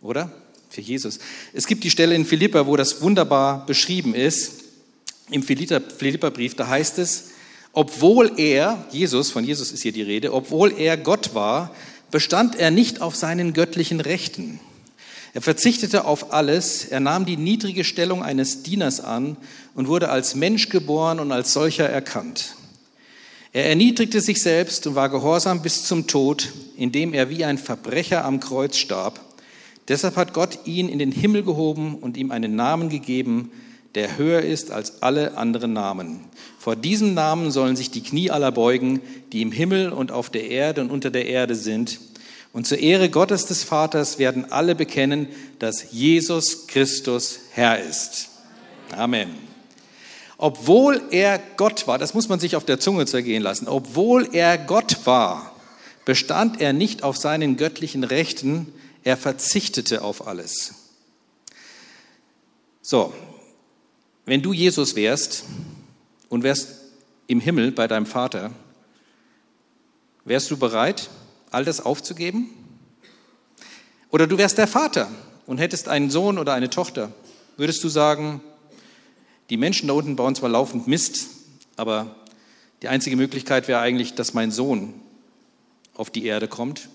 Oder? 0.01 0.32
Für 0.70 0.82
Jesus. 0.82 1.20
Es 1.54 1.66
gibt 1.66 1.84
die 1.84 1.89
Stelle 1.89 2.13
in 2.13 2.25
Philippa, 2.25 2.68
wo 2.68 2.75
das 2.75 3.01
wunderbar 3.01 3.66
beschrieben 3.66 4.13
ist. 4.13 4.63
Im 5.32 5.42
Philipperbrief, 5.44 6.56
da 6.56 6.68
heißt 6.68 7.00
es, 7.00 7.30
obwohl 7.74 8.34
er, 8.38 8.86
Jesus, 8.92 9.32
von 9.32 9.44
Jesus 9.44 9.72
ist 9.72 9.82
hier 9.82 9.92
die 9.92 10.01
Rede, 10.01 10.34
obwohl 10.34 10.74
er 10.78 10.98
Gott 10.98 11.34
war, 11.34 11.74
bestand 12.12 12.56
er 12.56 12.72
nicht 12.72 13.01
auf 13.01 13.16
seinen 13.16 13.54
göttlichen 13.54 14.01
Rechten 14.01 14.60
er 15.39 15.41
verzichtete 15.41 16.03
auf 16.03 16.34
alles, 16.34 16.84
er 16.84 17.00
nahm 17.00 17.25
die 17.25 17.38
niedrige 17.38 17.86
Stellung 17.86 18.22
eines 18.22 18.62
Dieners 18.62 19.00
an 19.00 19.38
und 19.74 19.88
wurde 19.88 20.10
als 20.10 20.36
Mensch 20.36 20.67
geboren 20.67 21.17
und 21.22 21.31
als 21.31 21.53
solcher 21.53 21.88
erkannt. 21.88 22.55
Er 23.53 23.69
erniedrigte 23.69 24.19
sich 24.19 24.41
selbst 24.41 24.86
und 24.86 24.96
war 24.96 25.08
gehorsam 25.08 25.62
bis 25.62 25.86
zum 25.86 26.08
Tod, 26.08 26.51
indem 26.75 27.13
er 27.13 27.29
wie 27.29 27.46
ein 27.46 27.58
Verbrecher 27.58 28.25
am 28.25 28.41
Kreuz 28.41 28.75
starb. 28.75 29.22
Deshalb 29.88 30.17
hat 30.17 30.34
Gott 30.34 30.60
ihn 30.65 30.89
in 30.89 31.00
den 31.00 31.13
Himmel 31.13 31.43
gehoben 31.43 31.96
und 31.96 32.17
ihm 32.17 32.31
einen 32.31 32.58
Namen 32.58 32.89
gegeben, 32.89 33.50
der 33.96 34.17
höher 34.17 34.41
ist 34.41 34.72
als 34.72 35.01
alle 35.01 35.38
anderen 35.38 35.72
Namen. 35.72 36.19
Vor 36.58 36.75
diesem 36.75 37.13
Namen 37.13 37.50
sollen 37.51 37.77
sich 37.77 37.91
die 37.91 38.03
Knie 38.03 38.29
aller 38.29 38.51
beugen, 38.51 39.00
die 39.31 39.41
im 39.41 39.53
Himmel 39.53 39.93
und 39.93 40.12
auf 40.12 40.29
der 40.29 40.50
Erde 40.50 40.81
und 40.81 40.91
unter 40.91 41.12
der 41.12 41.27
Erde 41.27 41.55
sind 41.55 41.98
und 42.51 42.65
zur 42.65 42.79
Ehre 42.79 43.10
Gottes 43.10 43.46
des 43.46 43.63
Vaters 43.63 44.18
werden 44.18 44.51
alle 44.51 44.75
bekennen, 44.75 45.27
dass 45.60 45.91
Jesus 45.91 46.68
Christus 46.68 47.39
Herr 47.51 47.79
ist. 47.79 48.29
Amen. 48.91 49.29
Obwohl 50.38 51.01
er 51.12 51.39
Gott 51.58 51.86
war, 51.86 51.98
das 51.98 52.13
muss 52.13 52.29
man 52.29 52.39
sich 52.39 52.56
auf 52.56 52.65
der 52.65 52.79
Zunge 52.79 53.06
zergehen 53.06 53.44
lassen, 53.44 53.68
obwohl 53.68 54.29
er 54.34 54.58
Gott 54.58 55.06
war, 55.06 55.53
bestand 56.06 56.62
er 56.62 56.74
nicht 56.74 57.03
auf 57.03 57.18
seinen 57.18 57.58
göttlichen 57.58 58.03
Rechten, 58.03 58.74
er 59.03 59.18
verzichtete 59.18 60.01
auf 60.01 60.27
alles. 60.27 60.74
So, 62.82 63.13
wenn 64.25 64.41
du 64.41 64.53
Jesus 64.53 64.96
wärst 64.96 65.44
und 66.29 66.44
wärst 66.44 66.70
im 67.27 67.39
Himmel 67.39 67.72
bei 67.72 67.88
deinem 67.88 68.06
Vater, 68.06 68.51
wärst 70.25 70.50
du 70.50 70.58
bereit, 70.58 71.10
all 71.51 71.65
das 71.65 71.82
aufzugeben? 71.82 72.50
Oder 74.12 74.27
du 74.27 74.38
wärst 74.38 74.58
der 74.58 74.68
Vater 74.68 75.10
und 75.46 75.58
hättest 75.58 75.88
einen 75.88 76.10
Sohn 76.10 76.38
oder 76.38 76.53
eine 76.53 76.70
Tochter. 76.70 77.12
Würdest 77.58 77.84
du 77.84 77.89
sagen, 77.89 78.41
die 79.50 79.58
Menschen 79.58 79.88
da 79.88 79.94
unten 79.94 80.15
bauen 80.15 80.36
zwar 80.36 80.50
laufend 80.50 80.88
Mist, 80.88 81.27
aber 81.75 82.15
die 82.82 82.88
einzige 82.88 83.15
Möglichkeit 83.15 83.68
wäre 83.68 83.79
eigentlich, 83.79 84.13
dass 84.13 84.34
mein 84.34 84.51
Sohn 84.51 84.94
auf 85.96 86.10
die 86.10 86.25
Erde 86.25 86.48
kommt 86.48 86.89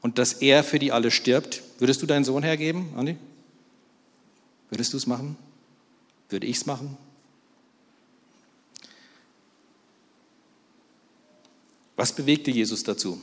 und 0.00 0.18
dass 0.18 0.34
er 0.34 0.64
für 0.64 0.78
die 0.78 0.92
alle 0.92 1.10
stirbt. 1.10 1.62
Würdest 1.78 2.02
du 2.02 2.06
deinen 2.06 2.24
Sohn 2.24 2.42
hergeben, 2.42 2.92
Andi? 2.96 3.16
Würdest 4.70 4.92
du 4.92 4.96
es 4.96 5.06
machen? 5.06 5.36
Würde 6.28 6.46
ich 6.46 6.56
es 6.56 6.66
machen? 6.66 6.96
Was 11.96 12.12
bewegte 12.12 12.50
Jesus 12.50 12.82
dazu? 12.84 13.20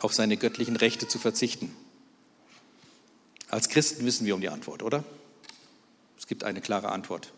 Auf 0.00 0.14
seine 0.14 0.36
göttlichen 0.36 0.76
Rechte 0.76 1.06
zu 1.06 1.18
verzichten? 1.18 1.74
Als 3.48 3.68
Christen 3.68 4.04
wissen 4.04 4.26
wir 4.26 4.34
um 4.34 4.40
die 4.40 4.48
Antwort, 4.48 4.82
oder? 4.82 5.04
Es 6.18 6.26
gibt 6.26 6.44
eine 6.44 6.60
klare 6.60 6.90
Antwort. 6.90 7.32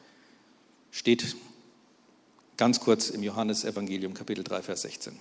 Steht 0.91 1.37
ganz 2.57 2.81
kurz 2.81 3.11
im 3.11 3.23
Johannesevangelium 3.23 4.15
Kapitel 4.15 4.45
3, 4.45 4.63
Vers 4.63 4.83
16. 4.83 5.19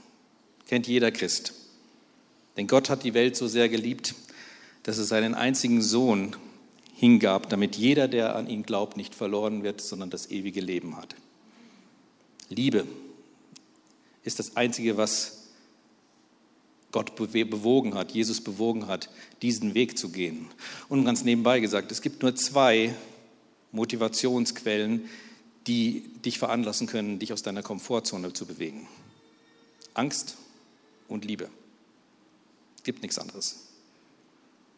Kennt 0.68 0.88
jeder 0.88 1.12
Christ. 1.12 1.54
Denn 2.58 2.68
Gott 2.68 2.90
hat 2.90 3.04
die 3.04 3.14
Welt 3.14 3.36
so 3.36 3.48
sehr 3.48 3.70
geliebt, 3.70 4.16
dass 4.84 4.98
er 4.98 5.06
seinen 5.06 5.34
einzigen 5.34 5.82
Sohn 5.82 6.36
hingab, 6.96 7.50
damit 7.50 7.76
jeder, 7.78 8.08
der 8.08 8.36
an 8.36 8.48
ihn 8.48 8.64
glaubt, 8.64 8.98
nicht 8.98 9.16
verloren 9.16 9.64
wird, 9.64 9.82
sondern 9.82 10.10
das 10.10 10.30
ewige 10.30 10.62
Leben 10.62 10.98
hat. 10.98 11.16
Liebe 12.50 12.86
ist 14.24 14.40
das 14.40 14.58
Einzige, 14.58 14.98
was 14.98 15.41
Gott 16.92 17.16
bewogen 17.16 17.96
hat, 17.96 18.12
Jesus 18.12 18.42
bewogen 18.42 18.88
hat, 18.88 19.10
diesen 19.42 19.74
Weg 19.74 19.98
zu 19.98 20.10
gehen. 20.10 20.48
Und 20.90 21.06
ganz 21.06 21.24
nebenbei 21.24 21.60
gesagt, 21.60 21.92
es 21.92 22.02
gibt 22.02 22.22
nur 22.22 22.36
zwei 22.36 22.94
Motivationsquellen, 23.72 25.10
die 25.68 26.04
dich 26.26 26.40
veranlassen 26.40 26.88
können, 26.88 27.20
dich 27.20 27.34
aus 27.34 27.44
deiner 27.44 27.64
Komfortzone 27.64 28.34
zu 28.34 28.46
bewegen. 28.46 28.88
Angst 29.94 30.36
und 31.08 31.26
Liebe. 31.26 31.50
Es 32.78 32.84
gibt 32.84 33.02
nichts 33.02 33.20
anderes. 33.20 33.68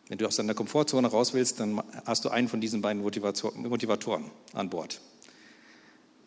Wenn 0.10 0.18
du 0.18 0.28
aus 0.28 0.36
deiner 0.36 0.54
Komfortzone 0.54 1.08
raus 1.08 1.34
willst, 1.34 1.60
dann 1.60 1.82
hast 2.06 2.26
du 2.26 2.30
einen 2.30 2.50
von 2.50 2.60
diesen 2.60 2.82
beiden 2.82 3.02
Motivatoren 3.02 4.26
an 4.52 4.70
Bord. 4.70 5.00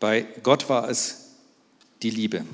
Bei 0.01 0.27
Gott 0.43 0.69
war 0.69 0.89
es 0.89 1.33
die 2.03 2.11
Liebe. 2.11 2.45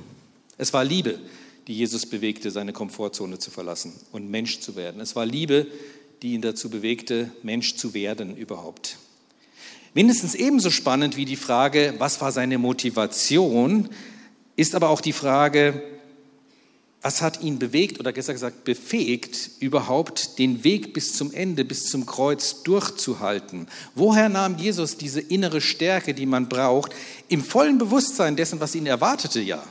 Es 0.58 0.72
war 0.72 0.84
Liebe, 0.84 1.20
die 1.66 1.74
Jesus 1.74 2.06
bewegte, 2.06 2.50
seine 2.50 2.72
Komfortzone 2.72 3.38
zu 3.38 3.50
verlassen 3.50 3.92
und 4.10 4.30
Mensch 4.30 4.60
zu 4.60 4.76
werden. 4.76 5.00
Es 5.00 5.14
war 5.14 5.26
Liebe, 5.26 5.66
die 6.22 6.34
ihn 6.34 6.42
dazu 6.42 6.70
bewegte, 6.70 7.30
Mensch 7.42 7.76
zu 7.76 7.94
werden 7.94 8.36
überhaupt. 8.36 8.98
Mindestens 9.94 10.34
ebenso 10.34 10.70
spannend 10.70 11.16
wie 11.16 11.24
die 11.24 11.36
Frage, 11.36 11.94
was 11.98 12.20
war 12.20 12.32
seine 12.32 12.58
Motivation, 12.58 13.88
ist 14.56 14.74
aber 14.74 14.88
auch 14.88 15.00
die 15.00 15.12
Frage, 15.12 15.82
was 17.02 17.20
hat 17.20 17.42
ihn 17.42 17.58
bewegt 17.58 17.98
oder 17.98 18.12
besser 18.12 18.32
gesagt 18.32 18.64
befähigt, 18.64 19.50
überhaupt 19.58 20.38
den 20.38 20.62
Weg 20.62 20.94
bis 20.94 21.14
zum 21.14 21.32
Ende, 21.32 21.64
bis 21.64 21.90
zum 21.90 22.06
Kreuz 22.06 22.62
durchzuhalten? 22.62 23.66
Woher 23.96 24.28
nahm 24.28 24.56
Jesus 24.56 24.96
diese 24.96 25.20
innere 25.20 25.60
Stärke, 25.60 26.14
die 26.14 26.26
man 26.26 26.48
braucht, 26.48 26.92
im 27.28 27.42
vollen 27.42 27.78
Bewusstsein 27.78 28.36
dessen, 28.36 28.60
was 28.60 28.76
ihn 28.76 28.86
erwartete, 28.86 29.40
ja? 29.40 29.62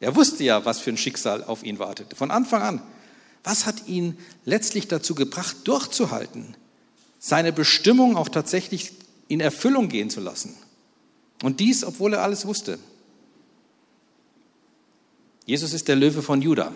Er 0.00 0.14
wusste 0.14 0.44
ja, 0.44 0.64
was 0.64 0.78
für 0.78 0.90
ein 0.90 0.96
Schicksal 0.96 1.44
auf 1.44 1.62
ihn 1.62 1.78
wartete. 1.78 2.16
Von 2.16 2.30
Anfang 2.30 2.62
an. 2.62 2.82
Was 3.44 3.66
hat 3.66 3.86
ihn 3.86 4.18
letztlich 4.44 4.88
dazu 4.88 5.14
gebracht, 5.14 5.56
durchzuhalten, 5.64 6.56
seine 7.18 7.52
Bestimmung 7.52 8.16
auch 8.16 8.28
tatsächlich 8.28 8.92
in 9.28 9.40
Erfüllung 9.40 9.88
gehen 9.88 10.10
zu 10.10 10.20
lassen? 10.20 10.54
Und 11.42 11.60
dies, 11.60 11.84
obwohl 11.84 12.14
er 12.14 12.22
alles 12.22 12.46
wusste. 12.46 12.78
Jesus 15.44 15.72
ist 15.72 15.86
der 15.86 15.96
Löwe 15.96 16.22
von 16.22 16.42
Juda. 16.42 16.72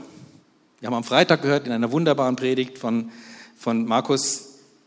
Wir 0.78 0.86
haben 0.86 0.94
am 0.94 1.04
Freitag 1.04 1.42
gehört 1.42 1.66
in 1.66 1.72
einer 1.72 1.92
wunderbaren 1.92 2.36
Predigt 2.36 2.78
von, 2.78 3.10
von 3.58 3.84
Markus, 3.84 4.46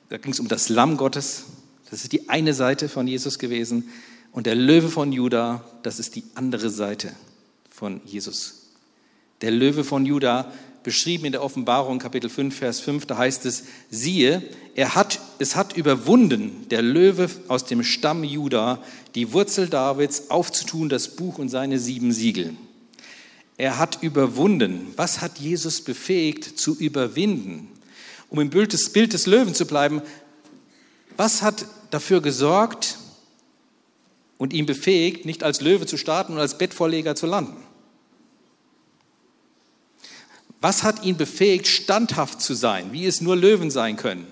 da 0.10 0.18
ging 0.18 0.32
es 0.32 0.40
um 0.40 0.48
das 0.48 0.70
Lamm 0.70 0.96
Gottes. 0.96 1.44
Das 1.92 2.04
ist 2.04 2.14
die 2.14 2.30
eine 2.30 2.54
Seite 2.54 2.88
von 2.88 3.08
Jesus 3.08 3.38
gewesen. 3.38 3.90
Und 4.32 4.48
der 4.48 4.56
Löwe 4.56 4.90
von 4.90 5.12
Juda, 5.12 5.64
das 5.84 6.00
ist 6.00 6.16
die 6.16 6.24
andere 6.34 6.70
Seite 6.70 7.12
von 7.84 8.00
Jesus. 8.06 8.70
Der 9.42 9.52
Löwe 9.52 9.84
von 9.84 10.06
Juda, 10.06 10.50
beschrieben 10.84 11.26
in 11.26 11.34
der 11.34 11.44
Offenbarung 11.44 12.00
Kapitel 12.00 12.30
5, 12.30 12.56
Vers 12.56 12.80
5, 12.80 13.08
da 13.08 13.18
heißt 13.18 13.46
es, 13.46 13.66
siehe, 13.90 14.42
er 14.74 14.96
hat, 14.96 15.20
es 15.40 15.58
hat 15.58 15.76
überwunden, 15.76 16.66
der 16.70 16.82
Löwe 16.82 17.30
aus 17.50 17.66
dem 17.66 17.84
Stamm 17.84 18.24
Juda, 18.24 18.82
die 19.16 19.34
Wurzel 19.34 19.68
Davids, 19.68 20.30
aufzutun 20.30 20.88
das 20.88 21.10
Buch 21.10 21.40
und 21.40 21.50
seine 21.50 21.78
sieben 21.78 22.14
Siegel. 22.14 22.56
Er 23.58 23.78
hat 23.80 24.02
überwunden. 24.02 24.94
Was 24.96 25.20
hat 25.20 25.40
Jesus 25.40 25.82
befähigt 25.82 26.58
zu 26.58 26.78
überwinden? 26.78 27.68
Um 28.30 28.40
im 28.40 28.50
Bild 28.50 28.72
des, 28.72 28.94
Bild 28.94 29.12
des 29.12 29.28
Löwen 29.28 29.56
zu 29.56 29.66
bleiben, 29.66 30.02
was 31.18 31.42
hat 31.42 31.66
dafür 31.92 32.22
gesorgt 32.22 32.98
und 34.38 34.54
ihn 34.54 34.66
befähigt, 34.66 35.26
nicht 35.26 35.44
als 35.44 35.62
Löwe 35.62 35.86
zu 35.86 35.98
starten 35.98 36.34
und 36.34 36.40
als 36.40 36.58
Bettvorleger 36.58 37.16
zu 37.16 37.26
landen? 37.26 37.56
Was 40.64 40.84
hat 40.84 41.04
ihn 41.04 41.18
befähigt, 41.18 41.68
standhaft 41.68 42.40
zu 42.40 42.54
sein, 42.54 42.94
wie 42.94 43.06
es 43.06 43.20
nur 43.20 43.36
Löwen 43.36 43.70
sein 43.70 43.98
können? 43.98 44.26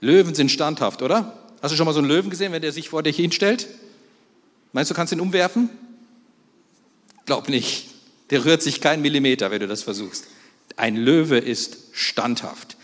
Löwen 0.00 0.34
sind 0.34 0.50
standhaft, 0.50 1.02
oder? 1.02 1.38
Hast 1.60 1.72
du 1.72 1.76
schon 1.76 1.84
mal 1.84 1.92
so 1.92 1.98
einen 1.98 2.08
Löwen 2.08 2.30
gesehen, 2.30 2.50
wenn 2.52 2.62
der 2.62 2.72
sich 2.72 2.88
vor 2.88 3.02
dich 3.02 3.16
hinstellt? 3.16 3.68
Meinst 4.72 4.90
du, 4.90 4.94
kannst 4.94 5.12
ihn 5.12 5.20
umwerfen? 5.20 5.68
Glaub 7.26 7.50
nicht. 7.50 7.88
Der 8.30 8.46
rührt 8.46 8.62
sich 8.62 8.80
keinen 8.80 9.02
Millimeter, 9.02 9.50
wenn 9.50 9.60
du 9.60 9.68
das 9.68 9.82
versuchst. 9.82 10.24
Ein 10.76 10.96
Löwe 10.96 11.36
ist 11.36 11.80
standhaft. 11.92 12.78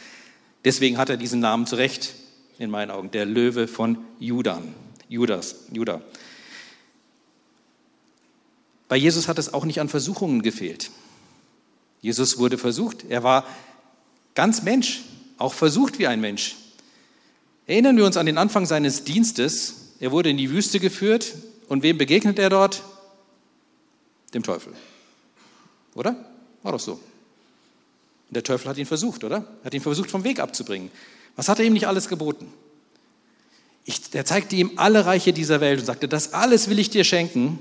Deswegen 0.66 0.99
hat 0.99 1.09
er 1.09 1.16
diesen 1.16 1.40
Namen 1.40 1.66
zurecht, 1.66 2.12
in 2.59 2.68
meinen 2.68 2.90
Augen, 2.90 3.11
der 3.11 3.25
Löwe 3.25 3.68
von 3.68 4.04
Judan. 4.18 4.75
Judas, 5.09 5.56
Judah. 5.73 6.02
Bei 8.87 8.97
Jesus 8.97 9.28
hat 9.28 9.38
es 9.38 9.54
auch 9.54 9.64
nicht 9.64 9.80
an 9.80 9.88
Versuchungen 9.88 10.42
gefehlt. 10.42 10.90
Jesus 12.04 12.37
wurde 12.37 12.58
versucht. 12.58 13.06
Er 13.08 13.23
war 13.23 13.46
ganz 14.34 14.62
Mensch, 14.62 15.00
auch 15.38 15.54
versucht 15.54 15.99
wie 15.99 16.06
ein 16.06 16.20
Mensch. 16.20 16.54
Erinnern 17.66 17.96
wir 17.96 18.04
uns 18.04 18.18
an 18.18 18.26
den 18.26 18.37
Anfang 18.37 18.66
seines 18.66 19.04
Dienstes. 19.04 19.94
Er 20.00 20.12
wurde 20.12 20.28
in 20.28 20.37
die 20.37 20.50
Wüste 20.50 20.80
geführt 20.80 21.32
und 21.66 21.82
wem 21.82 21.96
begegnet 21.96 22.38
er 22.38 22.50
dort? 22.50 22.82
Dem 24.34 24.42
Teufel. 24.42 24.75
Oder? 25.94 26.14
War 26.62 26.73
doch 26.73 26.80
so. 26.80 26.92
Und 26.92 27.00
der 28.28 28.42
Teufel 28.42 28.68
hat 28.68 28.76
ihn 28.76 28.84
versucht, 28.84 29.25
oder? 29.25 29.38
Er 29.62 29.64
hat 29.64 29.73
ihn 29.73 29.80
versucht, 29.80 30.11
vom 30.11 30.25
Weg 30.25 30.40
abzubringen. 30.40 30.90
Was 31.37 31.49
hat 31.49 31.58
er 31.58 31.64
ihm 31.64 31.73
nicht 31.73 31.88
alles 31.88 32.08
geboten? 32.08 32.52
Ich, 33.87 34.02
er 34.12 34.26
zeigte 34.26 34.56
ihm 34.56 34.73
alle 34.76 35.06
Reiche 35.06 35.32
dieser 35.32 35.62
Welt 35.62 35.80
und 35.80 35.87
sagte, 35.87 36.06
das 36.06 36.34
alles 36.34 36.68
will 36.68 36.78
ich 36.78 36.90
dir 36.90 37.04
schenken, 37.04 37.58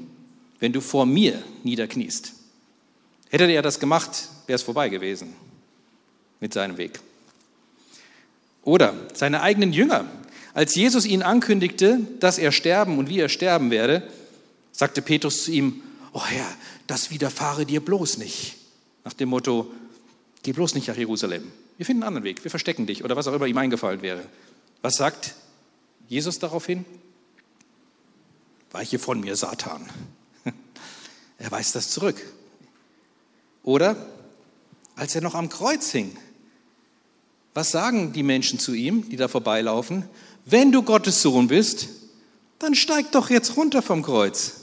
wenn 0.59 0.73
du 0.73 0.81
vor 0.81 1.05
mir 1.05 1.41
niederkniest. 1.63 2.42
Hätte 3.33 3.51
er 3.51 3.63
das 3.63 3.79
gemacht, 3.79 4.29
wäre 4.45 4.57
es 4.57 4.61
vorbei 4.61 4.89
gewesen 4.89 5.33
mit 6.39 6.53
seinem 6.53 6.77
Weg. 6.77 6.99
Oder 8.61 8.93
seine 9.15 9.41
eigenen 9.41 9.73
Jünger. 9.73 10.05
Als 10.53 10.75
Jesus 10.75 11.07
ihnen 11.07 11.23
ankündigte, 11.23 12.01
dass 12.19 12.37
er 12.37 12.51
sterben 12.51 12.99
und 12.99 13.09
wie 13.09 13.19
er 13.19 13.29
sterben 13.29 13.71
werde, 13.71 14.07
sagte 14.71 15.01
Petrus 15.01 15.45
zu 15.45 15.51
ihm, 15.51 15.81
oh 16.11 16.23
Herr, 16.23 16.45
das 16.85 17.09
widerfahre 17.09 17.65
dir 17.65 17.83
bloß 17.83 18.19
nicht. 18.19 18.55
Nach 19.03 19.13
dem 19.13 19.29
Motto, 19.29 19.73
geh 20.43 20.51
bloß 20.51 20.75
nicht 20.75 20.87
nach 20.87 20.97
Jerusalem. 20.97 21.51
Wir 21.77 21.87
finden 21.87 22.03
einen 22.03 22.09
anderen 22.09 22.25
Weg, 22.25 22.43
wir 22.43 22.51
verstecken 22.51 22.85
dich 22.85 23.03
oder 23.03 23.15
was 23.15 23.27
auch 23.27 23.33
immer 23.33 23.47
ihm 23.47 23.57
eingefallen 23.57 24.03
wäre. 24.03 24.23
Was 24.83 24.97
sagt 24.97 25.33
Jesus 26.07 26.37
daraufhin? 26.37 26.85
Weiche 28.69 28.99
von 28.99 29.21
mir, 29.21 29.35
Satan. 29.35 29.89
Er 31.39 31.49
weist 31.49 31.73
das 31.73 31.89
zurück. 31.89 32.23
Oder 33.63 33.95
als 34.95 35.15
er 35.15 35.21
noch 35.21 35.35
am 35.35 35.49
Kreuz 35.49 35.91
hing, 35.91 36.15
was 37.53 37.71
sagen 37.71 38.13
die 38.13 38.23
Menschen 38.23 38.59
zu 38.59 38.73
ihm, 38.73 39.09
die 39.09 39.15
da 39.15 39.27
vorbeilaufen? 39.27 40.03
Wenn 40.45 40.71
du 40.71 40.83
Gottes 40.83 41.21
Sohn 41.21 41.47
bist, 41.47 41.87
dann 42.59 42.75
steig 42.75 43.11
doch 43.11 43.29
jetzt 43.29 43.55
runter 43.57 43.81
vom 43.81 44.03
Kreuz. 44.03 44.61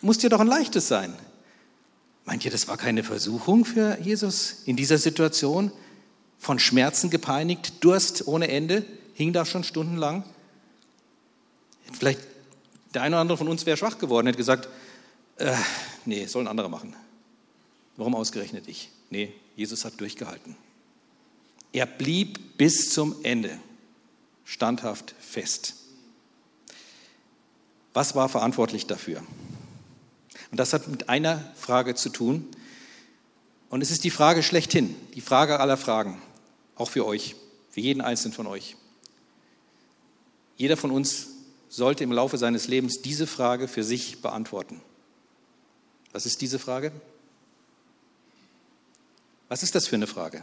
Muss 0.00 0.18
dir 0.18 0.30
doch 0.30 0.40
ein 0.40 0.46
leichtes 0.46 0.88
sein. 0.88 1.14
Meint 2.24 2.44
ihr, 2.44 2.50
das 2.50 2.68
war 2.68 2.76
keine 2.76 3.04
Versuchung 3.04 3.64
für 3.64 3.98
Jesus 4.00 4.62
in 4.64 4.76
dieser 4.76 4.98
Situation? 4.98 5.72
Von 6.38 6.58
Schmerzen 6.58 7.10
gepeinigt, 7.10 7.84
Durst 7.84 8.26
ohne 8.26 8.48
Ende, 8.48 8.84
hing 9.14 9.32
da 9.32 9.44
schon 9.44 9.64
stundenlang. 9.64 10.24
Vielleicht 11.92 12.20
der 12.92 13.02
eine 13.02 13.16
oder 13.16 13.20
andere 13.20 13.38
von 13.38 13.48
uns 13.48 13.66
wäre 13.66 13.76
schwach 13.76 13.98
geworden, 13.98 14.26
hätte 14.26 14.38
gesagt, 14.38 14.68
äh, 15.36 15.54
nee, 16.04 16.26
sollen 16.26 16.48
andere 16.48 16.68
machen. 16.68 16.94
Warum 17.96 18.14
ausgerechnet 18.14 18.68
ich? 18.68 18.90
Nee, 19.10 19.32
Jesus 19.56 19.84
hat 19.84 20.00
durchgehalten. 20.00 20.56
Er 21.72 21.86
blieb 21.86 22.56
bis 22.56 22.90
zum 22.92 23.16
Ende 23.24 23.58
standhaft 24.44 25.14
fest. 25.20 25.74
Was 27.92 28.14
war 28.14 28.28
verantwortlich 28.28 28.86
dafür? 28.86 29.22
Und 30.50 30.58
das 30.58 30.72
hat 30.72 30.88
mit 30.88 31.08
einer 31.08 31.52
Frage 31.56 31.94
zu 31.94 32.10
tun. 32.10 32.48
Und 33.70 33.82
es 33.82 33.90
ist 33.90 34.04
die 34.04 34.10
Frage 34.10 34.42
schlechthin, 34.42 34.94
die 35.14 35.20
Frage 35.20 35.58
aller 35.58 35.76
Fragen, 35.76 36.20
auch 36.76 36.90
für 36.90 37.06
euch, 37.06 37.34
für 37.70 37.80
jeden 37.80 38.00
Einzelnen 38.00 38.34
von 38.34 38.46
euch. 38.46 38.76
Jeder 40.56 40.76
von 40.76 40.90
uns 40.90 41.28
sollte 41.68 42.04
im 42.04 42.12
Laufe 42.12 42.38
seines 42.38 42.68
Lebens 42.68 43.02
diese 43.02 43.26
Frage 43.26 43.66
für 43.66 43.82
sich 43.82 44.22
beantworten. 44.22 44.80
Was 46.12 46.26
ist 46.26 46.40
diese 46.40 46.60
Frage? 46.60 46.92
Was 49.48 49.62
ist 49.62 49.74
das 49.74 49.86
für 49.86 49.96
eine 49.96 50.06
Frage? 50.06 50.42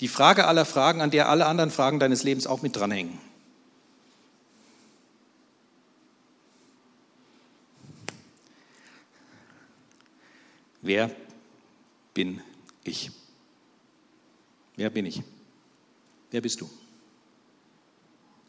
Die 0.00 0.08
Frage 0.08 0.46
aller 0.46 0.64
Fragen, 0.64 1.02
an 1.02 1.10
der 1.10 1.28
alle 1.28 1.46
anderen 1.46 1.70
Fragen 1.70 2.00
deines 2.00 2.22
Lebens 2.22 2.46
auch 2.46 2.62
mit 2.62 2.74
dranhängen. 2.74 3.18
Wer 10.82 11.14
bin 12.14 12.40
ich? 12.84 13.10
Wer 14.76 14.88
bin 14.88 15.04
ich? 15.04 15.22
Wer 16.30 16.40
bist 16.40 16.60
du? 16.62 16.70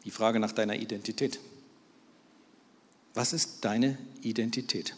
Die 0.04 0.10
Frage 0.10 0.40
nach 0.40 0.52
deiner 0.52 0.76
Identität. 0.76 1.38
Was 3.14 3.34
ist 3.34 3.64
deine 3.64 3.98
Identität? 4.22 4.96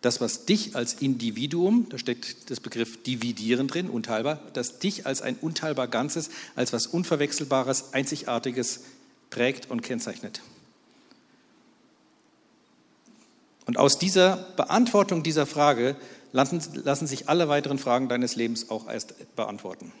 Das, 0.00 0.20
was 0.20 0.46
dich 0.46 0.76
als 0.76 0.94
Individuum, 0.94 1.86
da 1.90 1.98
steckt 1.98 2.50
das 2.50 2.60
Begriff 2.60 3.02
dividieren 3.02 3.68
drin, 3.68 3.90
unteilbar, 3.90 4.40
das 4.54 4.78
dich 4.78 5.06
als 5.06 5.20
ein 5.20 5.36
unteilbar 5.36 5.88
Ganzes, 5.88 6.30
als 6.56 6.72
was 6.72 6.86
Unverwechselbares, 6.86 7.92
Einzigartiges 7.92 8.80
prägt 9.28 9.70
und 9.70 9.82
kennzeichnet. 9.82 10.40
Und 13.66 13.76
aus 13.76 13.98
dieser 13.98 14.36
Beantwortung 14.56 15.22
dieser 15.22 15.46
Frage 15.46 15.96
lassen, 16.32 16.62
lassen 16.82 17.06
sich 17.06 17.28
alle 17.28 17.48
weiteren 17.48 17.78
Fragen 17.78 18.08
deines 18.08 18.36
Lebens 18.36 18.70
auch 18.70 18.88
erst 18.88 19.36
beantworten. 19.36 19.92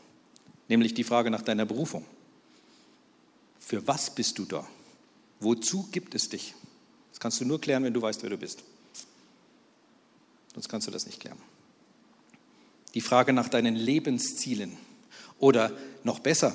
Nämlich 0.68 0.94
die 0.94 1.04
Frage 1.04 1.30
nach 1.30 1.42
deiner 1.42 1.66
Berufung. 1.66 2.04
Für 3.58 3.86
was 3.86 4.14
bist 4.14 4.38
du 4.38 4.46
da? 4.46 4.66
Wozu 5.40 5.88
gibt 5.92 6.14
es 6.14 6.28
dich? 6.28 6.54
Das 7.10 7.20
kannst 7.20 7.40
du 7.40 7.44
nur 7.44 7.60
klären, 7.60 7.84
wenn 7.84 7.94
du 7.94 8.02
weißt, 8.02 8.22
wer 8.22 8.30
du 8.30 8.38
bist. 8.38 8.64
Sonst 10.60 10.68
kannst 10.68 10.86
du 10.86 10.90
das 10.90 11.06
nicht 11.06 11.20
klären. 11.20 11.38
Die 12.92 13.00
Frage 13.00 13.32
nach 13.32 13.48
deinen 13.48 13.74
Lebenszielen 13.74 14.76
oder 15.38 15.72
noch 16.04 16.18
besser, 16.18 16.54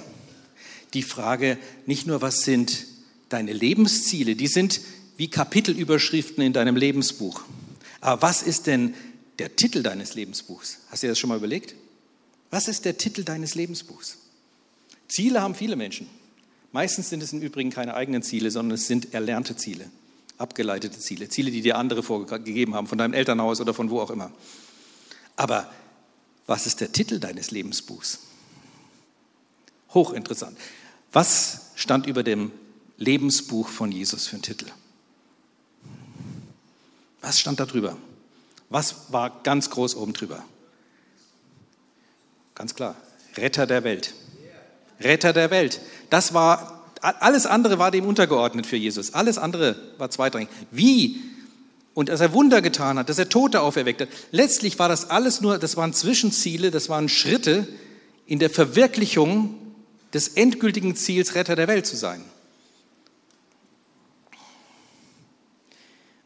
die 0.94 1.02
Frage 1.02 1.58
nicht 1.88 2.06
nur, 2.06 2.22
was 2.22 2.42
sind 2.42 2.86
deine 3.30 3.52
Lebensziele, 3.52 4.36
die 4.36 4.46
sind 4.46 4.80
wie 5.18 5.28
Kapitelüberschriften 5.28 6.44
in 6.44 6.54
deinem 6.54 6.76
Lebensbuch. 6.76 7.46
Aber 8.00 8.22
was 8.22 8.44
ist 8.44 8.68
denn 8.68 8.94
der 9.40 9.56
Titel 9.56 9.82
deines 9.82 10.14
Lebensbuchs? 10.14 10.82
Hast 10.92 11.02
du 11.02 11.08
dir 11.08 11.12
das 11.14 11.18
schon 11.18 11.30
mal 11.30 11.38
überlegt? 11.38 11.74
Was 12.52 12.68
ist 12.68 12.86
der 12.86 13.00
Titel 13.00 13.24
deines 13.24 13.56
Lebensbuchs? 13.56 14.20
Ziele 15.08 15.42
haben 15.42 15.56
viele 15.56 15.76
Menschen. 15.76 16.06
Meistens 16.72 17.10
sind 17.10 17.24
es 17.24 17.34
im 17.34 17.42
Übrigen 17.42 17.72
keine 17.72 17.96
eigenen 17.96 18.22
Ziele, 18.22 18.52
sondern 18.52 18.76
es 18.76 18.86
sind 18.86 19.16
erlernte 19.16 19.56
Ziele 19.56 19.90
abgeleitete 20.38 21.00
Ziele, 21.00 21.30
Ziele, 21.30 21.52
die 21.52 21.62
dir 21.62 21.78
andere 21.78 22.04
vorgegeben 22.04 22.76
haben, 22.76 22.88
von 22.88 22.98
deinem 22.98 23.14
Elternhaus 23.14 23.62
oder 23.62 23.74
von 23.74 23.90
wo 23.90 24.00
auch 24.00 24.10
immer. 24.10 24.32
Aber 25.36 25.70
was 26.48 26.66
ist 26.66 26.82
der 26.82 26.92
Titel 26.92 27.20
deines 27.20 27.52
Lebensbuchs? 27.52 28.20
Hochinteressant. 29.94 30.58
Was 31.12 31.72
stand 31.76 32.06
über 32.06 32.24
dem 32.24 32.52
Lebensbuch 32.98 33.70
von 33.70 33.92
Jesus 33.92 34.28
für 34.28 34.36
einen 34.36 34.44
Titel? 34.44 34.68
Was 37.22 37.40
stand 37.40 37.60
da 37.60 37.66
drüber? 37.66 37.98
Was 38.70 39.12
war 39.12 39.42
ganz 39.44 39.70
groß 39.70 39.96
oben 39.96 40.14
drüber? 40.14 40.44
Ganz 42.56 42.76
klar, 42.76 42.96
Retter 43.36 43.66
der 43.68 43.84
Welt. 43.84 44.14
Retter 45.00 45.34
der 45.34 45.52
Welt. 45.52 45.82
Das 46.10 46.34
war 46.34 46.75
alles 47.06 47.46
andere 47.46 47.80
war 47.80 47.92
dem 47.92 48.06
untergeordnet 48.06 48.66
für 48.66 48.78
Jesus. 48.78 49.14
Alles 49.14 49.38
andere 49.38 49.76
war 49.98 50.10
zweitrangig. 50.10 50.50
Wie 50.72 51.22
und 51.96 52.10
dass 52.10 52.20
er 52.20 52.34
Wunder 52.34 52.62
getan 52.62 53.00
hat, 53.00 53.10
dass 53.10 53.18
er 53.18 53.30
Tote 53.30 53.62
auferweckt 53.62 54.02
hat. 54.02 54.10
Letztlich 54.32 54.78
war 54.78 54.90
das 54.90 55.10
alles 55.10 55.42
nur, 55.42 55.58
das 55.58 55.78
waren 55.78 55.94
Zwischenziele, 55.94 56.70
das 56.70 56.90
waren 56.90 57.10
Schritte 57.10 57.68
in 58.28 58.38
der 58.38 58.50
Verwirklichung 58.50 59.56
des 60.14 60.30
endgültigen 60.30 60.96
Ziels, 60.96 61.36
Retter 61.36 61.56
der 61.56 61.68
Welt 61.68 61.86
zu 61.86 61.96
sein. 61.96 62.22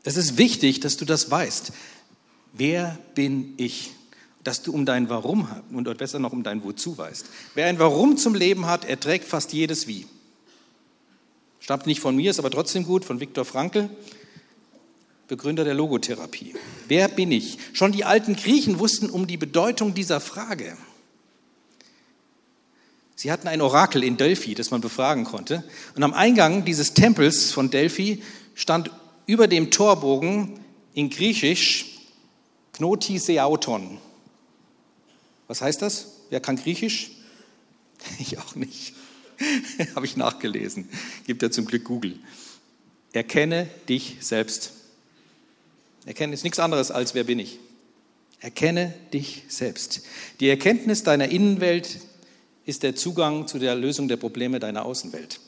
Es 0.04 0.18
ist 0.18 0.38
wichtig, 0.38 0.80
dass 0.80 0.98
du 0.98 1.06
das 1.06 1.30
weißt. 1.30 1.72
Wer 2.54 2.98
bin 3.14 3.54
ich? 3.58 3.92
Dass 4.44 4.64
du 4.64 4.74
um 4.74 4.86
dein 4.86 5.10
Warum 5.10 5.48
und 5.72 5.98
besser 5.98 6.18
noch 6.18 6.32
um 6.32 6.42
dein 6.42 6.64
Wozu 6.64 6.98
weißt. 6.98 7.26
Wer 7.54 7.68
ein 7.68 7.78
Warum 7.78 8.18
zum 8.18 8.34
Leben 8.34 8.66
hat, 8.66 8.86
erträgt 8.86 9.26
fast 9.26 9.54
jedes 9.54 9.86
Wie. 9.86 10.08
Stammt 11.70 11.86
nicht 11.86 12.00
von 12.00 12.16
mir, 12.16 12.32
ist 12.32 12.40
aber 12.40 12.50
trotzdem 12.50 12.84
gut, 12.84 13.06
von 13.06 13.20
Viktor 13.20 13.46
Frankl, 13.46 13.92
Begründer 15.28 15.64
der 15.64 15.76
Logotherapie. 15.76 16.56
Wer 16.88 17.08
bin 17.10 17.32
ich? 17.32 17.60
Schon 17.74 17.92
die 17.92 18.06
alten 18.06 18.36
Griechen 18.36 18.80
wussten 18.80 19.08
um 19.08 19.28
die 19.28 19.38
Bedeutung 19.38 19.94
dieser 19.94 20.20
Frage. 20.20 20.76
Sie 23.14 23.32
hatten 23.32 23.48
ein 23.48 23.62
Orakel 23.62 24.04
in 24.04 24.18
Delphi, 24.18 24.56
das 24.56 24.72
man 24.72 24.82
befragen 24.82 25.26
konnte. 25.26 25.64
Und 25.96 26.02
am 26.02 26.16
Eingang 26.16 26.66
dieses 26.66 26.96
Tempels 26.96 27.52
von 27.52 27.70
Delphi 27.70 28.24
stand 28.56 28.90
über 29.28 29.48
dem 29.48 29.70
Torbogen 29.70 30.60
in 30.96 31.12
Griechisch 31.12 32.00
Knoti 32.74 33.20
Seauton. 33.20 34.00
Was 35.48 35.62
heißt 35.62 35.84
das? 35.84 36.08
Wer 36.32 36.40
kann 36.40 36.56
Griechisch? 36.56 37.12
Ich 38.18 38.40
auch 38.40 38.56
nicht. 38.56 38.96
Habe 39.96 40.06
ich 40.06 40.18
nachgelesen. 40.18 40.90
Gibt 41.26 41.42
ja 41.42 41.52
zum 41.52 41.66
Glück 41.66 41.84
Google. 41.84 42.18
Erkenne 43.14 43.68
dich 43.88 44.18
selbst. 44.20 44.74
Erkenne 46.06 46.34
ist 46.34 46.44
nichts 46.44 46.60
anderes 46.60 46.92
als 46.92 47.14
wer 47.14 47.24
bin 47.24 47.40
ich. 47.40 47.60
Erkenne 48.40 48.94
dich 49.14 49.44
selbst. 49.50 50.02
Die 50.40 50.50
Erkenntnis 50.50 51.04
deiner 51.04 51.30
Innenwelt 51.30 52.00
ist 52.66 52.84
der 52.84 52.96
Zugang 52.96 53.48
zu 53.48 53.60
der 53.60 53.76
Lösung 53.76 54.08
der 54.08 54.18
Probleme 54.18 54.60
deiner 54.60 54.86
Außenwelt. 54.86 55.40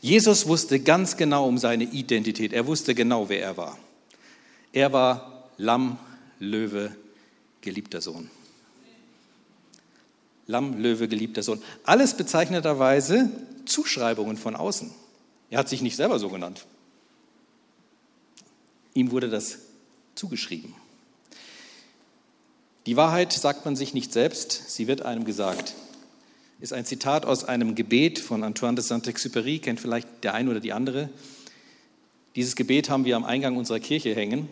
Jesus 0.00 0.46
wusste 0.46 0.80
ganz 0.80 1.16
genau 1.16 1.46
um 1.46 1.58
seine 1.58 1.84
Identität. 1.84 2.52
Er 2.52 2.66
wusste 2.66 2.94
genau, 2.94 3.28
wer 3.28 3.42
er 3.42 3.56
war. 3.56 3.78
Er 4.72 4.92
war 4.92 5.50
Lamm, 5.58 5.98
Löwe, 6.38 6.94
geliebter 7.60 8.00
Sohn. 8.00 8.30
Lamm, 10.46 10.78
Löwe, 10.80 11.08
geliebter 11.08 11.42
Sohn. 11.42 11.62
Alles 11.84 12.16
bezeichneterweise 12.16 13.30
Zuschreibungen 13.64 14.36
von 14.36 14.54
außen. 14.54 14.90
Er 15.50 15.58
hat 15.58 15.68
sich 15.68 15.82
nicht 15.82 15.96
selber 15.96 16.18
so 16.18 16.28
genannt. 16.28 16.66
Ihm 18.94 19.10
wurde 19.10 19.28
das 19.28 19.58
zugeschrieben. 20.14 20.74
Die 22.86 22.96
Wahrheit 22.96 23.32
sagt 23.32 23.64
man 23.64 23.74
sich 23.74 23.94
nicht 23.94 24.12
selbst, 24.12 24.70
sie 24.70 24.86
wird 24.86 25.02
einem 25.02 25.24
gesagt. 25.24 25.74
Ist 26.60 26.72
ein 26.72 26.86
Zitat 26.86 27.26
aus 27.26 27.44
einem 27.44 27.74
Gebet 27.74 28.18
von 28.18 28.42
Antoine 28.44 28.76
de 28.76 28.84
Saint-Exupéry, 28.84 29.60
kennt 29.60 29.80
vielleicht 29.80 30.08
der 30.22 30.34
eine 30.34 30.50
oder 30.50 30.60
die 30.60 30.72
andere. 30.72 31.10
Dieses 32.36 32.56
Gebet 32.56 32.88
haben 32.88 33.04
wir 33.04 33.16
am 33.16 33.24
Eingang 33.24 33.56
unserer 33.56 33.80
Kirche 33.80 34.14
hängen. 34.14 34.48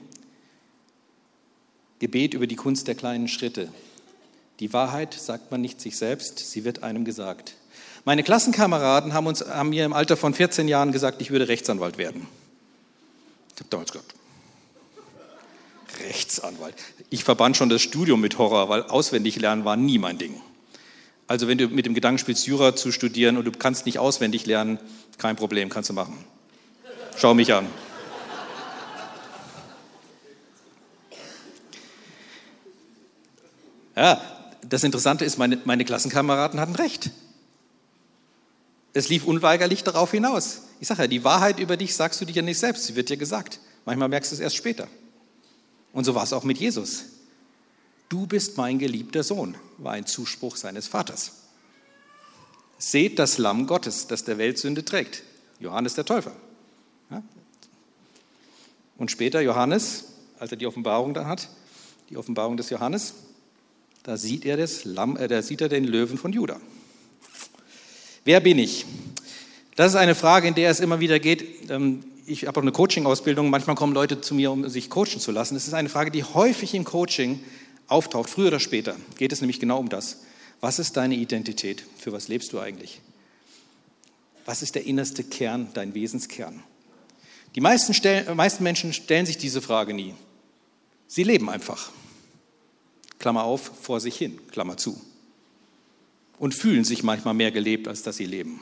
Gebet 2.00 2.34
über 2.34 2.46
die 2.46 2.56
Kunst 2.56 2.88
der 2.88 2.94
kleinen 2.94 3.28
Schritte. 3.28 3.68
Die 4.64 4.72
Wahrheit 4.72 5.12
sagt 5.12 5.50
man 5.50 5.60
nicht 5.60 5.78
sich 5.78 5.98
selbst, 5.98 6.38
sie 6.38 6.64
wird 6.64 6.82
einem 6.82 7.04
gesagt. 7.04 7.52
Meine 8.06 8.22
Klassenkameraden 8.22 9.12
haben, 9.12 9.26
uns, 9.26 9.44
haben 9.44 9.68
mir 9.68 9.84
im 9.84 9.92
Alter 9.92 10.16
von 10.16 10.32
14 10.32 10.68
Jahren 10.68 10.90
gesagt, 10.90 11.20
ich 11.20 11.30
würde 11.30 11.48
Rechtsanwalt 11.48 11.98
werden. 11.98 12.26
Ich 13.52 13.60
habe 13.60 13.68
damals 13.68 13.92
gesagt, 13.92 14.14
Rechtsanwalt. 16.00 16.76
Ich 17.10 17.24
verband 17.24 17.58
schon 17.58 17.68
das 17.68 17.82
Studium 17.82 18.22
mit 18.22 18.38
Horror, 18.38 18.70
weil 18.70 18.84
auswendig 18.84 19.38
lernen 19.38 19.66
war 19.66 19.76
nie 19.76 19.98
mein 19.98 20.16
Ding. 20.16 20.40
Also 21.26 21.46
wenn 21.46 21.58
du 21.58 21.68
mit 21.68 21.84
dem 21.84 21.92
Gedanken 21.92 22.16
spielst, 22.16 22.46
Jura 22.46 22.74
zu 22.74 22.90
studieren 22.90 23.36
und 23.36 23.44
du 23.44 23.52
kannst 23.52 23.84
nicht 23.84 23.98
auswendig 23.98 24.46
lernen, 24.46 24.78
kein 25.18 25.36
Problem, 25.36 25.68
kannst 25.68 25.90
du 25.90 25.92
machen. 25.92 26.24
Schau 27.18 27.34
mich 27.34 27.52
an. 27.52 27.66
Ja, 33.94 34.33
das 34.74 34.82
Interessante 34.82 35.24
ist, 35.24 35.38
meine, 35.38 35.60
meine 35.64 35.84
Klassenkameraden 35.84 36.58
hatten 36.58 36.74
recht. 36.74 37.12
Es 38.92 39.08
lief 39.08 39.24
unweigerlich 39.24 39.84
darauf 39.84 40.10
hinaus. 40.10 40.62
Ich 40.80 40.88
sage 40.88 41.02
ja, 41.02 41.06
die 41.06 41.22
Wahrheit 41.22 41.60
über 41.60 41.76
dich 41.76 41.94
sagst 41.94 42.20
du 42.20 42.24
dir 42.24 42.34
ja 42.34 42.42
nicht 42.42 42.58
selbst, 42.58 42.84
sie 42.84 42.96
wird 42.96 43.08
dir 43.08 43.16
gesagt. 43.16 43.60
Manchmal 43.84 44.08
merkst 44.08 44.32
du 44.32 44.34
es 44.34 44.40
erst 44.40 44.56
später. 44.56 44.88
Und 45.92 46.02
so 46.02 46.16
war 46.16 46.24
es 46.24 46.32
auch 46.32 46.42
mit 46.42 46.58
Jesus. 46.58 47.04
Du 48.08 48.26
bist 48.26 48.56
mein 48.56 48.80
geliebter 48.80 49.22
Sohn, 49.22 49.54
war 49.78 49.92
ein 49.92 50.06
Zuspruch 50.06 50.56
seines 50.56 50.88
Vaters. 50.88 51.42
Seht 52.76 53.20
das 53.20 53.38
Lamm 53.38 53.68
Gottes, 53.68 54.08
das 54.08 54.24
der 54.24 54.38
Welt 54.38 54.58
Sünde 54.58 54.84
trägt. 54.84 55.22
Johannes 55.60 55.94
der 55.94 56.04
Täufer. 56.04 56.32
Ja? 57.10 57.22
Und 58.98 59.12
später 59.12 59.40
Johannes, 59.40 60.06
als 60.40 60.50
er 60.50 60.56
die 60.56 60.66
Offenbarung 60.66 61.14
dann 61.14 61.28
hat, 61.28 61.48
die 62.10 62.16
Offenbarung 62.16 62.56
des 62.56 62.70
Johannes, 62.70 63.14
da 64.04 64.18
sieht 64.18 64.44
er, 64.44 64.56
das 64.56 64.84
Lamm, 64.84 65.16
äh, 65.16 65.26
da 65.26 65.42
sieht 65.42 65.60
er 65.62 65.68
den 65.68 65.84
Löwen 65.84 66.18
von 66.18 66.32
Juda. 66.32 66.60
Wer 68.24 68.40
bin 68.40 68.58
ich? 68.58 68.86
Das 69.76 69.92
ist 69.92 69.96
eine 69.96 70.14
Frage, 70.14 70.46
in 70.46 70.54
der 70.54 70.70
es 70.70 70.78
immer 70.78 71.00
wieder 71.00 71.18
geht. 71.18 71.70
Ähm, 71.70 72.04
ich 72.26 72.46
habe 72.46 72.58
auch 72.58 72.62
eine 72.62 72.72
Coaching-Ausbildung. 72.72 73.50
Manchmal 73.50 73.76
kommen 73.76 73.94
Leute 73.94 74.20
zu 74.20 74.34
mir, 74.34 74.52
um 74.52 74.68
sich 74.68 74.88
coachen 74.90 75.20
zu 75.20 75.32
lassen. 75.32 75.54
Das 75.54 75.66
ist 75.66 75.74
eine 75.74 75.88
Frage, 75.88 76.10
die 76.10 76.22
häufig 76.22 76.74
im 76.74 76.84
Coaching 76.84 77.40
auftaucht. 77.88 78.30
Früher 78.30 78.48
oder 78.48 78.60
später 78.60 78.94
geht 79.18 79.32
es 79.32 79.40
nämlich 79.40 79.58
genau 79.58 79.78
um 79.78 79.88
das. 79.88 80.22
Was 80.60 80.78
ist 80.78 80.96
deine 80.96 81.14
Identität? 81.14 81.82
Für 81.98 82.12
was 82.12 82.28
lebst 82.28 82.52
du 82.52 82.60
eigentlich? 82.60 83.00
Was 84.44 84.62
ist 84.62 84.74
der 84.74 84.84
innerste 84.84 85.24
Kern, 85.24 85.68
dein 85.72 85.94
Wesenskern? 85.94 86.62
Die 87.54 87.60
meisten, 87.60 87.94
stellen, 87.94 88.36
meisten 88.36 88.62
Menschen 88.64 88.92
stellen 88.92 89.24
sich 89.24 89.38
diese 89.38 89.62
Frage 89.62 89.94
nie. 89.94 90.14
Sie 91.06 91.24
leben 91.24 91.48
einfach. 91.48 91.90
Klammer 93.24 93.44
auf, 93.44 93.70
vor 93.80 94.00
sich 94.00 94.16
hin, 94.16 94.38
Klammer 94.48 94.76
zu. 94.76 95.00
Und 96.38 96.54
fühlen 96.54 96.84
sich 96.84 97.02
manchmal 97.02 97.32
mehr 97.32 97.50
gelebt, 97.52 97.88
als 97.88 98.02
dass 98.02 98.18
sie 98.18 98.26
leben, 98.26 98.60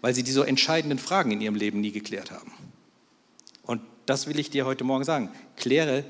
weil 0.00 0.12
sie 0.12 0.24
diese 0.24 0.44
entscheidenden 0.44 0.98
Fragen 0.98 1.30
in 1.30 1.40
ihrem 1.40 1.54
Leben 1.54 1.80
nie 1.80 1.92
geklärt 1.92 2.32
haben. 2.32 2.50
Und 3.62 3.80
das 4.06 4.26
will 4.26 4.40
ich 4.40 4.50
dir 4.50 4.66
heute 4.66 4.82
Morgen 4.82 5.04
sagen. 5.04 5.30
Kläre 5.54 6.04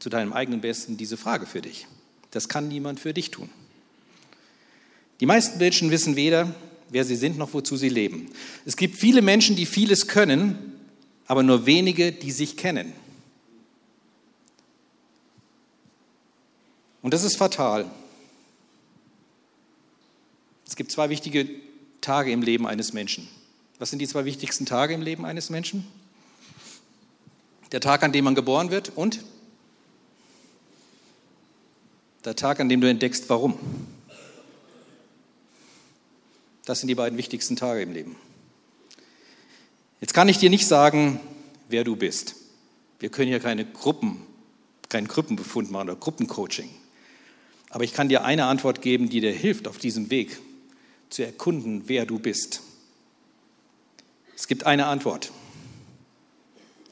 zu 0.00 0.08
deinem 0.08 0.32
eigenen 0.32 0.60
Besten 0.60 0.96
diese 0.96 1.16
Frage 1.16 1.46
für 1.46 1.62
dich. 1.62 1.86
Das 2.32 2.48
kann 2.48 2.66
niemand 2.66 2.98
für 2.98 3.14
dich 3.14 3.30
tun. 3.30 3.48
Die 5.20 5.26
meisten 5.26 5.58
Menschen 5.58 5.92
wissen 5.92 6.16
weder, 6.16 6.52
wer 6.88 7.04
sie 7.04 7.14
sind, 7.14 7.38
noch 7.38 7.54
wozu 7.54 7.76
sie 7.76 7.90
leben. 7.90 8.26
Es 8.66 8.76
gibt 8.76 8.96
viele 8.96 9.22
Menschen, 9.22 9.54
die 9.54 9.66
vieles 9.66 10.08
können, 10.08 10.80
aber 11.28 11.44
nur 11.44 11.64
wenige, 11.64 12.10
die 12.10 12.32
sich 12.32 12.56
kennen. 12.56 12.92
Und 17.02 17.14
das 17.14 17.24
ist 17.24 17.36
fatal. 17.36 17.90
Es 20.66 20.76
gibt 20.76 20.92
zwei 20.92 21.08
wichtige 21.08 21.48
Tage 22.00 22.30
im 22.30 22.42
Leben 22.42 22.66
eines 22.66 22.92
Menschen. 22.92 23.28
Was 23.78 23.90
sind 23.90 23.98
die 23.98 24.08
zwei 24.08 24.24
wichtigsten 24.24 24.66
Tage 24.66 24.94
im 24.94 25.02
Leben 25.02 25.24
eines 25.24 25.50
Menschen? 25.50 25.86
Der 27.72 27.80
Tag, 27.80 28.02
an 28.02 28.12
dem 28.12 28.24
man 28.24 28.34
geboren 28.34 28.70
wird 28.70 28.92
und 28.94 29.24
der 32.24 32.36
Tag, 32.36 32.60
an 32.60 32.68
dem 32.68 32.80
du 32.80 32.88
entdeckst, 32.88 33.28
warum. 33.28 33.58
Das 36.66 36.80
sind 36.80 36.88
die 36.88 36.94
beiden 36.94 37.16
wichtigsten 37.16 37.56
Tage 37.56 37.82
im 37.82 37.92
Leben. 37.92 38.16
Jetzt 40.00 40.14
kann 40.14 40.28
ich 40.28 40.38
dir 40.38 40.50
nicht 40.50 40.66
sagen, 40.66 41.20
wer 41.68 41.84
du 41.84 41.96
bist. 41.96 42.34
Wir 42.98 43.08
können 43.08 43.28
hier 43.28 43.40
keine 43.40 43.64
Gruppen, 43.64 44.22
keinen 44.88 45.08
Gruppenbefund 45.08 45.70
machen 45.70 45.88
oder 45.88 45.98
Gruppencoaching. 45.98 46.68
Aber 47.70 47.84
ich 47.84 47.94
kann 47.94 48.08
dir 48.08 48.24
eine 48.24 48.46
Antwort 48.46 48.82
geben, 48.82 49.08
die 49.08 49.20
dir 49.20 49.32
hilft, 49.32 49.68
auf 49.68 49.78
diesem 49.78 50.10
Weg 50.10 50.38
zu 51.08 51.24
erkunden, 51.24 51.84
wer 51.86 52.04
du 52.04 52.18
bist. 52.18 52.62
Es 54.36 54.48
gibt 54.48 54.66
eine 54.66 54.86
Antwort. 54.86 55.32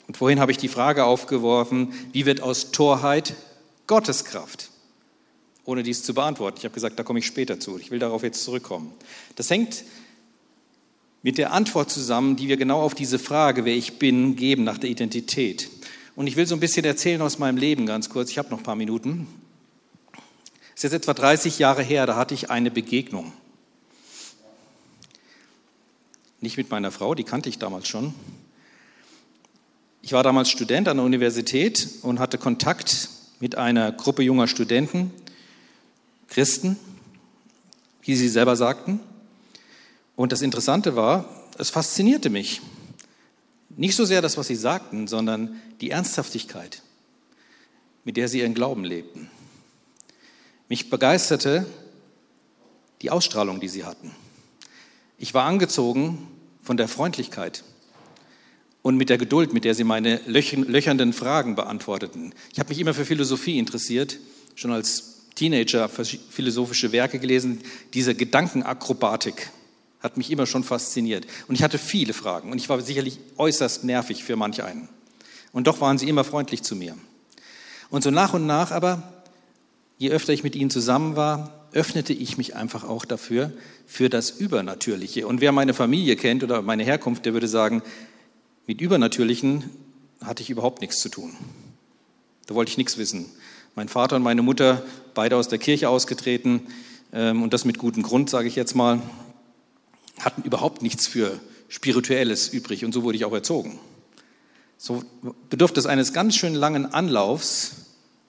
Und 0.07 0.17
vorhin 0.17 0.41
habe 0.41 0.53
ich 0.53 0.59
die 0.59 0.69
Frage 0.69 1.05
aufgeworfen, 1.05 1.93
wie 2.13 2.25
wird 2.25 2.41
aus 2.41 2.71
Torheit 2.71 3.35
Gotteskraft? 3.87 4.71
Ohne 5.65 5.83
dies 5.83 6.03
zu 6.03 6.15
beantworten. 6.15 6.59
Ich 6.59 6.65
habe 6.65 6.75
gesagt, 6.75 6.99
da 6.99 7.03
komme 7.03 7.19
ich 7.19 7.27
später 7.27 7.61
zu. 7.61 7.79
Ich 7.79 7.91
will 7.91 7.99
darauf 7.99 8.23
jetzt 8.23 8.43
zurückkommen. 8.45 8.93
Das 9.37 9.51
hängt 9.51 9.85
mit 11.23 11.37
der 11.37 11.53
Antwort 11.53 11.91
zusammen, 11.91 12.37
die 12.37 12.49
wir 12.49 12.57
genau 12.57 12.81
auf 12.81 12.95
diese 12.95 13.19
Frage, 13.19 13.65
wer 13.65 13.77
ich 13.77 13.99
bin, 13.99 14.37
geben 14.37 14.65
nach 14.65 14.79
der 14.79 14.89
Identität. 14.89 15.69
Und 16.17 16.27
ich 16.27 16.37
will 16.37 16.47
so 16.47 16.55
ein 16.55 16.61
bisschen 16.61 16.85
erzählen 16.85 17.21
aus 17.21 17.39
meinem 17.39 17.59
Leben 17.59 17.85
ganz 17.85 18.09
kurz. 18.09 18.31
Ich 18.31 18.39
habe 18.39 18.51
noch 18.51 18.59
ein 18.59 18.65
paar 18.65 18.77
Minuten. 18.77 19.27
Ist 20.79 20.85
jetzt 20.85 20.93
etwa 20.93 21.13
30 21.13 21.59
Jahre 21.59 21.83
her, 21.83 22.07
da 22.07 22.15
hatte 22.15 22.35
ich 22.35 22.51
eine 22.51 22.71
Begegnung. 22.71 23.33
Nicht 26.41 26.57
mit 26.57 26.71
meiner 26.71 26.93
Frau, 26.93 27.17
die 27.17 27.25
kannte 27.25 27.49
ich 27.49 27.59
damals 27.59 27.89
schon. 27.89 28.15
Ich 30.03 30.13
war 30.13 30.23
damals 30.23 30.51
Student 30.51 30.87
an 30.87 30.99
der 30.99 31.05
Universität 31.05 31.89
und 32.03 32.21
hatte 32.21 32.39
Kontakt 32.39 33.09
mit 33.41 33.57
einer 33.57 33.91
Gruppe 33.91 34.23
junger 34.23 34.47
Studenten, 34.47 35.11
Christen, 36.29 36.77
wie 38.03 38.15
sie 38.15 38.29
selber 38.29 38.55
sagten. 38.55 39.01
Und 40.15 40.31
das 40.31 40.43
Interessante 40.43 40.95
war, 40.95 41.29
es 41.59 41.71
faszinierte 41.71 42.31
mich. 42.31 42.61
Nicht 43.71 43.97
so 43.97 44.05
sehr 44.05 44.23
das, 44.23 44.37
was 44.37 44.47
sie 44.47 44.55
sagten, 44.55 45.09
sondern 45.09 45.61
die 45.81 45.91
Ernsthaftigkeit, 45.91 46.83
mit 48.05 48.17
der 48.17 48.29
sie 48.29 48.39
ihren 48.39 48.55
Glauben 48.55 48.85
lebten. 48.85 49.29
Mich 50.69 50.91
begeisterte 50.91 51.67
die 53.01 53.11
Ausstrahlung, 53.11 53.61
die 53.61 53.69
sie 53.69 53.85
hatten. 53.85 54.15
Ich 55.19 55.35
war 55.35 55.45
angezogen 55.45 56.29
von 56.63 56.77
der 56.77 56.89
Freundlichkeit 56.89 57.65
und 58.83 58.97
mit 58.97 59.09
der 59.09 59.19
Geduld, 59.19 59.53
mit 59.53 59.65
der 59.65 59.75
sie 59.75 59.85
meine 59.85 60.21
löchernden 60.27 61.13
Fragen 61.13 61.55
beantworteten. 61.55 62.35
Ich 62.53 62.59
habe 62.59 62.69
mich 62.69 62.79
immer 62.79 62.95
für 62.95 63.05
Philosophie 63.05 63.59
interessiert, 63.59 64.19
schon 64.55 64.73
als 64.73 65.27
Teenager 65.35 65.89
philosophische 65.89 66.93
Werke 66.93 67.19
gelesen. 67.19 67.61
Diese 67.95 68.15
Gedankenakrobatik 68.15 69.51
hat 70.01 70.17
mich 70.17 70.31
immer 70.31 70.47
schon 70.47 70.65
fasziniert. 70.65 71.27
Und 71.49 71.55
ich 71.55 71.63
hatte 71.63 71.79
viele 71.79 72.13
Fragen 72.13 72.53
und 72.53 72.59
ich 72.59 72.69
war 72.69 72.81
sicherlich 72.81 73.19
äußerst 73.37 73.85
nervig 73.85 74.23
für 74.25 74.37
manch 74.37 74.63
einen. 74.63 74.89
Und 75.53 75.67
doch 75.67 75.81
waren 75.81 75.99
sie 75.99 76.09
immer 76.09 76.25
freundlich 76.25 76.63
zu 76.63 76.77
mir. 76.77 76.97
Und 77.91 78.03
so 78.03 78.11
nach 78.11 78.35
und 78.35 78.47
nach 78.47 78.71
aber, 78.71 79.18
je 79.99 80.11
öfter 80.11 80.33
ich 80.33 80.45
mit 80.45 80.57
ihnen 80.57 80.71
zusammen 80.71 81.17
war, 81.17 81.67
öffnete 81.73 82.13
ich 82.13 82.39
mich 82.39 82.57
einfach 82.57 82.85
auch 82.85 83.05
dafür, 83.05 83.53
für 83.87 84.09
das 84.09 84.31
Übernatürliche. 84.31 85.27
Und 85.27 85.41
wer 85.41 85.53
meine 85.53 85.75
Familie 85.75 86.17
kennt 86.17 86.43
oder 86.43 86.63
meine 86.63 86.85
Herkunft, 86.85 87.27
der 87.27 87.35
würde 87.35 87.49
sagen, 87.49 87.83
mit 88.67 88.81
Übernatürlichen 88.81 89.65
hatte 90.23 90.43
ich 90.43 90.51
überhaupt 90.51 90.81
nichts 90.81 91.01
zu 91.01 91.09
tun. 91.09 91.37
Da 92.47 92.55
wollte 92.55 92.71
ich 92.71 92.79
nichts 92.79 92.97
wissen. 92.97 93.27
Mein 93.75 93.89
Vater 93.89 94.17
und 94.17 94.23
meine 94.23 94.43
Mutter, 94.43 94.83
beide 95.15 95.37
aus 95.37 95.49
der 95.49 95.59
Kirche 95.59 95.89
ausgetreten, 95.89 96.63
ähm, 97.13 97.43
und 97.43 97.53
das 97.53 97.65
mit 97.65 97.79
gutem 97.79 98.03
Grund, 98.03 98.31
sage 98.31 98.49
ich 98.49 98.57
jetzt 98.57 98.75
mal, 98.75 99.03
hatten 100.19 100.43
überhaupt 100.43 100.83
nichts 100.83 101.07
für 101.07 101.39
Spirituelles 101.69 102.49
übrig. 102.49 102.85
Und 102.85 102.93
so 102.93 103.03
wurde 103.03 103.17
ich 103.17 103.25
auch 103.25 103.33
erzogen. 103.33 103.79
So 104.77 105.03
bedurfte 105.51 105.81
es 105.81 105.87
eines 105.87 106.13
ganz 106.13 106.37
schön 106.37 106.55
langen 106.55 106.87
Anlaufs, 106.87 107.73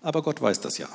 aber 0.01 0.23
Gott 0.23 0.41
weiß 0.41 0.62
das 0.62 0.77
ja. 0.77 0.89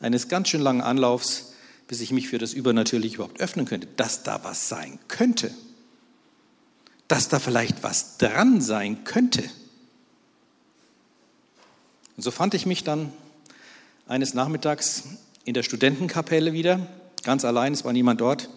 Eines 0.00 0.28
ganz 0.28 0.48
schön 0.48 0.60
langen 0.60 0.80
Anlaufs, 0.80 1.52
bis 1.88 2.00
ich 2.00 2.10
mich 2.10 2.28
für 2.28 2.38
das 2.38 2.52
Übernatürliche 2.52 3.16
überhaupt 3.16 3.40
öffnen 3.40 3.66
könnte, 3.66 3.88
dass 3.96 4.22
da 4.22 4.42
was 4.42 4.68
sein 4.68 4.98
könnte 5.08 5.54
dass 7.08 7.28
da 7.28 7.38
vielleicht 7.38 7.82
was 7.82 8.18
dran 8.18 8.60
sein 8.60 9.04
könnte. 9.04 9.42
Und 12.16 12.22
so 12.22 12.30
fand 12.30 12.54
ich 12.54 12.66
mich 12.66 12.84
dann 12.84 13.12
eines 14.06 14.34
Nachmittags 14.34 15.04
in 15.44 15.54
der 15.54 15.62
Studentenkapelle 15.62 16.52
wieder, 16.52 16.86
ganz 17.22 17.44
allein, 17.44 17.72
es 17.72 17.84
war 17.84 17.92
niemand 17.92 18.20
dort, 18.20 18.48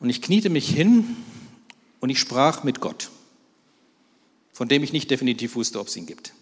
und 0.00 0.08
ich 0.08 0.22
kniete 0.22 0.50
mich 0.50 0.68
hin 0.68 1.16
und 2.00 2.10
ich 2.10 2.18
sprach 2.18 2.64
mit 2.64 2.80
Gott, 2.80 3.10
von 4.52 4.68
dem 4.68 4.82
ich 4.82 4.92
nicht 4.92 5.10
definitiv 5.10 5.54
wusste, 5.54 5.78
ob 5.78 5.88
es 5.88 5.96
ihn 5.96 6.06
gibt. 6.06 6.32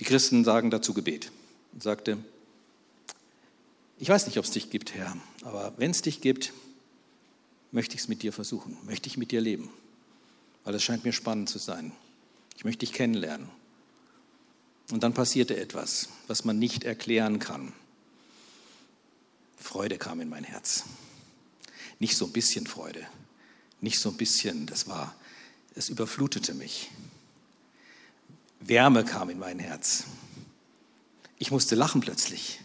Die 0.00 0.04
Christen 0.04 0.44
sagen 0.44 0.70
dazu 0.70 0.94
Gebet 0.94 1.30
und 1.72 1.82
sagte, 1.82 2.18
ich 3.98 4.08
weiß 4.08 4.26
nicht, 4.26 4.38
ob 4.38 4.44
es 4.44 4.50
dich 4.50 4.70
gibt, 4.70 4.94
Herr, 4.94 5.16
aber 5.42 5.74
wenn 5.76 5.90
es 5.90 6.02
dich 6.02 6.20
gibt, 6.20 6.52
möchte 7.72 7.94
ich 7.94 8.02
es 8.02 8.08
mit 8.08 8.22
dir 8.22 8.32
versuchen, 8.32 8.76
möchte 8.84 9.08
ich 9.08 9.16
mit 9.16 9.30
dir 9.30 9.40
leben, 9.40 9.70
weil 10.64 10.74
es 10.74 10.82
scheint 10.82 11.04
mir 11.04 11.12
spannend 11.12 11.48
zu 11.48 11.58
sein. 11.58 11.92
Ich 12.56 12.64
möchte 12.64 12.80
dich 12.80 12.92
kennenlernen. 12.92 13.48
Und 14.90 15.02
dann 15.02 15.14
passierte 15.14 15.56
etwas, 15.56 16.08
was 16.26 16.44
man 16.44 16.58
nicht 16.58 16.84
erklären 16.84 17.38
kann. 17.38 17.72
Freude 19.56 19.98
kam 19.98 20.20
in 20.20 20.28
mein 20.28 20.44
Herz. 20.44 20.84
Nicht 21.98 22.16
so 22.16 22.26
ein 22.26 22.32
bisschen 22.32 22.66
Freude, 22.66 23.06
nicht 23.80 24.00
so 24.00 24.08
ein 24.08 24.16
bisschen, 24.16 24.66
das 24.66 24.88
war, 24.88 25.14
es 25.74 25.88
überflutete 25.88 26.54
mich. 26.54 26.90
Wärme 28.60 29.04
kam 29.04 29.30
in 29.30 29.38
mein 29.38 29.58
Herz. 29.58 30.04
Ich 31.40 31.50
musste 31.50 31.74
lachen 31.74 32.02
plötzlich. 32.02 32.60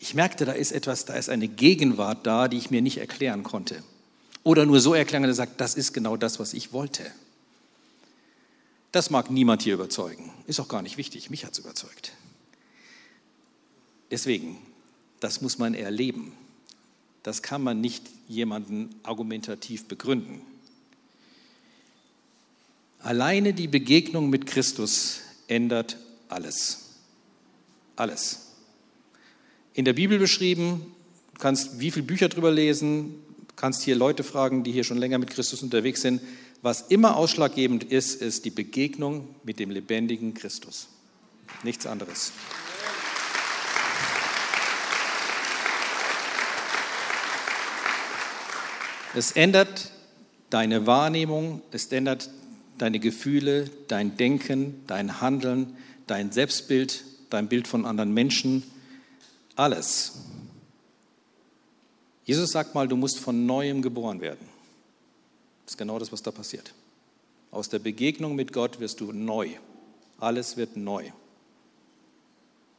Ich 0.00 0.14
merkte, 0.14 0.44
da 0.44 0.52
ist 0.52 0.72
etwas, 0.72 1.04
da 1.04 1.14
ist 1.14 1.30
eine 1.30 1.46
Gegenwart 1.46 2.26
da, 2.26 2.48
die 2.48 2.58
ich 2.58 2.70
mir 2.70 2.82
nicht 2.82 2.98
erklären 2.98 3.44
konnte. 3.44 3.84
Oder 4.42 4.66
nur 4.66 4.80
so 4.80 4.94
erklären, 4.94 5.22
dass 5.22 5.30
er 5.30 5.46
sagt, 5.46 5.60
das 5.60 5.76
ist 5.76 5.92
genau 5.92 6.16
das, 6.16 6.40
was 6.40 6.52
ich 6.52 6.72
wollte. 6.72 7.08
Das 8.90 9.10
mag 9.10 9.30
niemand 9.30 9.62
hier 9.62 9.74
überzeugen. 9.74 10.32
Ist 10.48 10.58
auch 10.58 10.66
gar 10.66 10.82
nicht 10.82 10.96
wichtig. 10.96 11.30
Mich 11.30 11.44
hat 11.44 11.52
es 11.52 11.60
überzeugt. 11.60 12.12
Deswegen, 14.10 14.58
das 15.20 15.40
muss 15.40 15.58
man 15.58 15.74
erleben. 15.74 16.32
Das 17.22 17.42
kann 17.42 17.62
man 17.62 17.80
nicht 17.80 18.02
jemanden 18.26 18.92
argumentativ 19.04 19.86
begründen. 19.86 20.40
Alleine 22.98 23.54
die 23.54 23.68
Begegnung 23.68 24.30
mit 24.30 24.46
Christus 24.46 25.20
ändert 25.46 25.96
alles. 26.28 26.89
Alles. 28.00 28.46
In 29.74 29.84
der 29.84 29.92
Bibel 29.92 30.18
beschrieben, 30.18 30.94
du 31.34 31.38
kannst 31.38 31.80
wie 31.80 31.90
viele 31.90 32.06
Bücher 32.06 32.30
drüber 32.30 32.50
lesen, 32.50 33.16
kannst 33.56 33.82
hier 33.82 33.94
Leute 33.94 34.24
fragen, 34.24 34.64
die 34.64 34.72
hier 34.72 34.84
schon 34.84 34.96
länger 34.96 35.18
mit 35.18 35.28
Christus 35.28 35.62
unterwegs 35.62 36.00
sind. 36.00 36.22
Was 36.62 36.80
immer 36.88 37.14
ausschlaggebend 37.18 37.84
ist, 37.84 38.22
ist 38.22 38.46
die 38.46 38.50
Begegnung 38.50 39.28
mit 39.44 39.58
dem 39.58 39.68
lebendigen 39.68 40.32
Christus. 40.32 40.88
Nichts 41.62 41.84
anderes. 41.84 42.32
Es 49.14 49.32
ändert 49.32 49.90
deine 50.48 50.86
Wahrnehmung, 50.86 51.60
es 51.70 51.84
ändert 51.92 52.30
deine 52.78 52.98
Gefühle, 52.98 53.68
dein 53.88 54.16
Denken, 54.16 54.84
dein 54.86 55.20
Handeln, 55.20 55.76
dein 56.06 56.32
Selbstbild, 56.32 57.04
dein 57.30 57.48
Bild 57.48 57.66
von 57.68 57.86
anderen 57.86 58.12
Menschen, 58.12 58.62
alles. 59.56 60.12
Jesus 62.24 62.50
sagt 62.50 62.74
mal, 62.74 62.88
du 62.88 62.96
musst 62.96 63.18
von 63.18 63.46
neuem 63.46 63.82
geboren 63.82 64.20
werden. 64.20 64.48
Das 65.64 65.74
ist 65.74 65.78
genau 65.78 65.98
das, 65.98 66.12
was 66.12 66.22
da 66.22 66.30
passiert. 66.30 66.72
Aus 67.50 67.68
der 67.68 67.78
Begegnung 67.78 68.36
mit 68.36 68.52
Gott 68.52 68.80
wirst 68.80 69.00
du 69.00 69.12
neu. 69.12 69.50
Alles 70.18 70.56
wird 70.56 70.76
neu. 70.76 71.10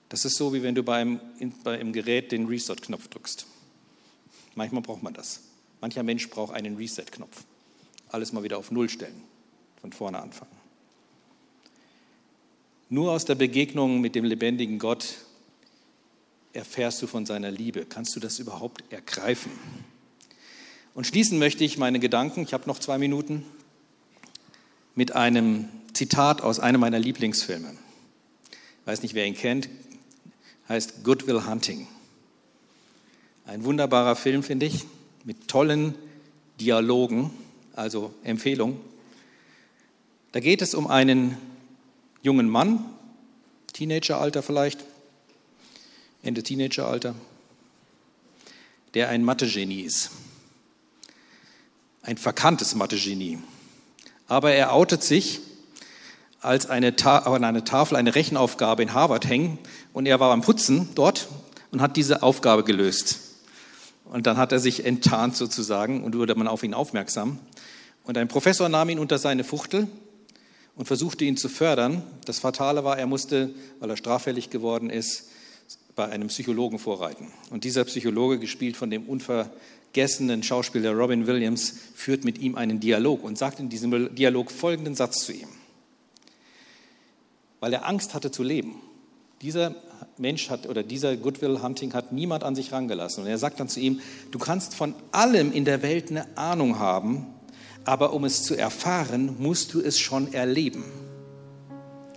Das 0.09 0.25
ist 0.25 0.37
so, 0.37 0.53
wie 0.53 0.63
wenn 0.63 0.75
du 0.75 0.83
beim, 0.83 1.19
beim 1.63 1.93
Gerät 1.93 2.31
den 2.31 2.45
Reset-Knopf 2.45 3.07
drückst. 3.07 3.45
Manchmal 4.55 4.81
braucht 4.81 5.03
man 5.03 5.13
das. 5.13 5.41
Mancher 5.79 6.03
Mensch 6.03 6.29
braucht 6.29 6.53
einen 6.53 6.75
Reset-Knopf. 6.75 7.43
Alles 8.09 8.33
mal 8.33 8.43
wieder 8.43 8.57
auf 8.57 8.71
Null 8.71 8.89
stellen, 8.89 9.23
von 9.79 9.93
vorne 9.93 10.21
anfangen. 10.21 10.60
Nur 12.93 13.13
aus 13.13 13.23
der 13.23 13.35
Begegnung 13.35 14.01
mit 14.01 14.15
dem 14.15 14.25
lebendigen 14.25 14.77
Gott 14.77 15.15
erfährst 16.51 17.01
du 17.01 17.07
von 17.07 17.25
seiner 17.25 17.49
Liebe? 17.49 17.85
Kannst 17.85 18.13
du 18.17 18.19
das 18.19 18.37
überhaupt 18.37 18.83
ergreifen? 18.91 19.49
Und 20.93 21.07
schließen 21.07 21.39
möchte 21.39 21.63
ich 21.63 21.77
meine 21.77 22.01
Gedanken, 22.01 22.41
ich 22.41 22.51
habe 22.51 22.67
noch 22.67 22.79
zwei 22.79 22.97
Minuten, 22.97 23.45
mit 24.93 25.15
einem 25.15 25.69
Zitat 25.93 26.41
aus 26.41 26.59
einem 26.59 26.81
meiner 26.81 26.99
Lieblingsfilme. 26.99 27.71
Ich 27.71 28.87
weiß 28.87 29.03
nicht, 29.03 29.13
wer 29.13 29.25
ihn 29.25 29.37
kennt, 29.37 29.69
heißt 30.67 31.05
Good 31.05 31.27
Will 31.27 31.47
Hunting. 31.47 31.87
Ein 33.45 33.63
wunderbarer 33.63 34.17
Film, 34.17 34.43
finde 34.43 34.65
ich, 34.65 34.83
mit 35.23 35.47
tollen 35.47 35.95
Dialogen, 36.59 37.31
also 37.73 38.13
Empfehlung. 38.25 38.81
Da 40.33 40.41
geht 40.41 40.61
es 40.61 40.75
um 40.75 40.87
einen 40.87 41.37
jungen 42.21 42.49
Mann, 42.49 42.85
Teenageralter 43.73 44.43
vielleicht, 44.43 44.83
Ende 46.23 46.43
Teenageralter, 46.43 47.15
der 48.93 49.09
ein 49.09 49.23
Mathe-Genie 49.23 49.81
ist. 49.81 50.11
Ein 52.03 52.17
verkanntes 52.17 52.75
Mathe-Genie. 52.75 53.39
Aber 54.27 54.51
er 54.51 54.73
outet 54.73 55.03
sich, 55.03 55.41
als 56.41 56.65
eine 56.67 56.95
an 57.05 57.43
eine 57.43 57.63
Tafel 57.63 57.95
eine 57.95 58.15
Rechenaufgabe 58.15 58.81
in 58.81 58.93
Harvard 58.93 59.27
hängen 59.27 59.59
und 59.93 60.07
er 60.07 60.19
war 60.19 60.29
beim 60.29 60.41
Putzen 60.41 60.89
dort 60.95 61.27
und 61.71 61.81
hat 61.81 61.97
diese 61.97 62.23
Aufgabe 62.23 62.63
gelöst. 62.63 63.19
Und 64.05 64.27
dann 64.27 64.37
hat 64.37 64.51
er 64.51 64.59
sich 64.59 64.85
enttarnt 64.85 65.35
sozusagen 65.35 66.03
und 66.03 66.15
wurde 66.15 66.35
man 66.35 66.47
auf 66.47 66.63
ihn 66.63 66.73
aufmerksam. 66.73 67.39
Und 68.03 68.17
ein 68.17 68.27
Professor 68.27 68.67
nahm 68.67 68.89
ihn 68.89 68.99
unter 68.99 69.19
seine 69.19 69.43
Fuchtel 69.43 69.87
und 70.75 70.85
versuchte 70.85 71.25
ihn 71.25 71.37
zu 71.37 71.49
fördern. 71.49 72.03
Das 72.25 72.39
Fatale 72.39 72.83
war, 72.83 72.97
er 72.97 73.07
musste, 73.07 73.53
weil 73.79 73.89
er 73.89 73.97
straffällig 73.97 74.49
geworden 74.49 74.89
ist, 74.89 75.29
bei 75.95 76.07
einem 76.07 76.29
Psychologen 76.29 76.79
vorreiten. 76.79 77.31
Und 77.49 77.63
dieser 77.63 77.83
Psychologe, 77.85 78.39
gespielt 78.39 78.77
von 78.77 78.89
dem 78.89 79.07
unvergessenen 79.07 80.41
Schauspieler 80.43 80.93
Robin 80.93 81.27
Williams, 81.27 81.73
führt 81.95 82.23
mit 82.23 82.37
ihm 82.37 82.55
einen 82.55 82.79
Dialog 82.79 83.23
und 83.23 83.37
sagt 83.37 83.59
in 83.59 83.69
diesem 83.69 84.15
Dialog 84.15 84.51
folgenden 84.51 84.95
Satz 84.95 85.25
zu 85.25 85.33
ihm. 85.33 85.49
weil 87.61 87.71
er 87.71 87.87
Angst 87.87 88.13
hatte 88.13 88.31
zu 88.31 88.43
leben. 88.43 88.75
Dieser 89.41 89.75
Mensch 90.17 90.49
hat 90.49 90.67
oder 90.67 90.83
dieser 90.83 91.15
Goodwill 91.15 91.61
Hunting 91.61 91.93
hat 91.93 92.11
niemand 92.11 92.43
an 92.43 92.55
sich 92.55 92.73
rangelassen. 92.73 93.23
Und 93.23 93.29
er 93.29 93.37
sagt 93.37 93.59
dann 93.59 93.69
zu 93.69 93.79
ihm, 93.79 94.01
du 94.31 94.39
kannst 94.39 94.75
von 94.75 94.93
allem 95.11 95.53
in 95.53 95.63
der 95.63 95.81
Welt 95.81 96.09
eine 96.09 96.25
Ahnung 96.37 96.79
haben, 96.79 97.27
aber 97.85 98.13
um 98.13 98.25
es 98.25 98.43
zu 98.43 98.55
erfahren, 98.55 99.35
musst 99.39 99.73
du 99.73 99.81
es 99.81 99.99
schon 99.99 100.33
erleben. 100.33 100.83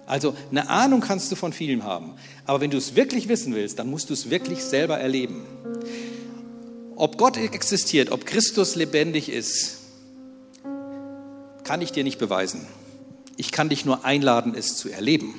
Also 0.07 0.35
eine 0.51 0.69
Ahnung 0.69 1.01
kannst 1.01 1.33
du 1.33 1.37
von 1.37 1.53
vielem 1.53 1.85
haben, 1.85 2.15
aber 2.45 2.61
wenn 2.61 2.71
du 2.71 2.77
es 2.77 2.95
wirklich 2.95 3.29
wissen 3.29 3.55
willst, 3.55 3.79
dann 3.79 3.89
musst 3.89 4.11
du 4.11 4.15
es 4.15 4.29
wirklich 4.29 4.63
selber 4.63 4.99
erleben. 4.99 5.43
Ob 6.97 7.17
Gott 7.17 7.37
existiert, 7.37 8.13
ob 8.13 8.27
Christus 8.27 8.77
lebendig 8.77 9.31
ist, 9.31 9.79
kann 11.65 11.81
ich 11.81 11.93
dir 11.93 12.05
nicht 12.05 12.19
beweisen. 12.19 12.67
Ich 13.37 13.51
kann 13.51 13.69
dich 13.69 13.85
nur 13.85 14.05
einladen, 14.05 14.55
es 14.55 14.77
zu 14.77 14.91
erleben. 14.91 15.35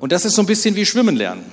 Und 0.00 0.12
das 0.12 0.24
ist 0.24 0.34
so 0.34 0.42
ein 0.42 0.46
bisschen 0.46 0.76
wie 0.76 0.84
Schwimmen 0.84 1.16
lernen. 1.16 1.44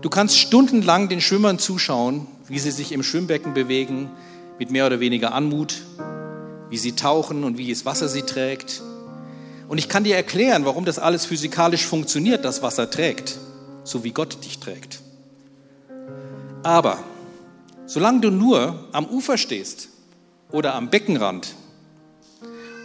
Du 0.00 0.08
kannst 0.08 0.38
stundenlang 0.38 1.08
den 1.08 1.20
Schwimmern 1.20 1.58
zuschauen, 1.58 2.26
wie 2.48 2.58
sie 2.58 2.70
sich 2.70 2.92
im 2.92 3.02
Schwimmbecken 3.02 3.54
bewegen, 3.54 4.10
mit 4.58 4.70
mehr 4.70 4.86
oder 4.86 5.00
weniger 5.00 5.32
Anmut, 5.32 5.82
wie 6.70 6.78
sie 6.78 6.92
tauchen 6.92 7.44
und 7.44 7.58
wie 7.58 7.70
das 7.70 7.84
Wasser 7.84 8.08
sie 8.08 8.22
trägt. 8.22 8.82
Und 9.68 9.78
ich 9.78 9.88
kann 9.88 10.04
dir 10.04 10.16
erklären, 10.16 10.64
warum 10.64 10.84
das 10.84 10.98
alles 10.98 11.26
physikalisch 11.26 11.86
funktioniert, 11.86 12.44
das 12.44 12.62
Wasser 12.62 12.90
trägt, 12.90 13.38
so 13.84 14.04
wie 14.04 14.12
Gott 14.12 14.44
dich 14.44 14.58
trägt. 14.58 15.00
Aber 16.62 16.98
solange 17.86 18.20
du 18.20 18.30
nur 18.30 18.88
am 18.92 19.06
Ufer 19.06 19.36
stehst 19.36 19.88
oder 20.50 20.74
am 20.74 20.90
Beckenrand 20.90 21.54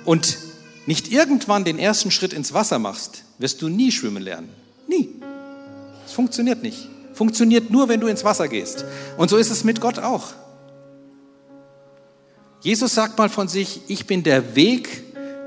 und 0.05 0.37
nicht 0.85 1.11
irgendwann 1.11 1.65
den 1.65 1.79
ersten 1.79 2.11
Schritt 2.11 2.33
ins 2.33 2.53
Wasser 2.53 2.79
machst, 2.79 3.23
wirst 3.37 3.61
du 3.61 3.69
nie 3.69 3.91
schwimmen 3.91 4.23
lernen. 4.23 4.49
Nie. 4.87 5.09
Es 6.05 6.13
funktioniert 6.13 6.63
nicht. 6.63 6.87
Funktioniert 7.13 7.69
nur, 7.69 7.89
wenn 7.89 7.99
du 7.99 8.07
ins 8.07 8.23
Wasser 8.23 8.47
gehst. 8.47 8.85
Und 9.17 9.29
so 9.29 9.37
ist 9.37 9.51
es 9.51 9.63
mit 9.63 9.81
Gott 9.81 9.99
auch. 9.99 10.33
Jesus 12.61 12.95
sagt 12.95 13.17
mal 13.17 13.29
von 13.29 13.47
sich, 13.47 13.81
ich 13.87 14.07
bin 14.07 14.23
der 14.23 14.55
Weg, 14.55 15.03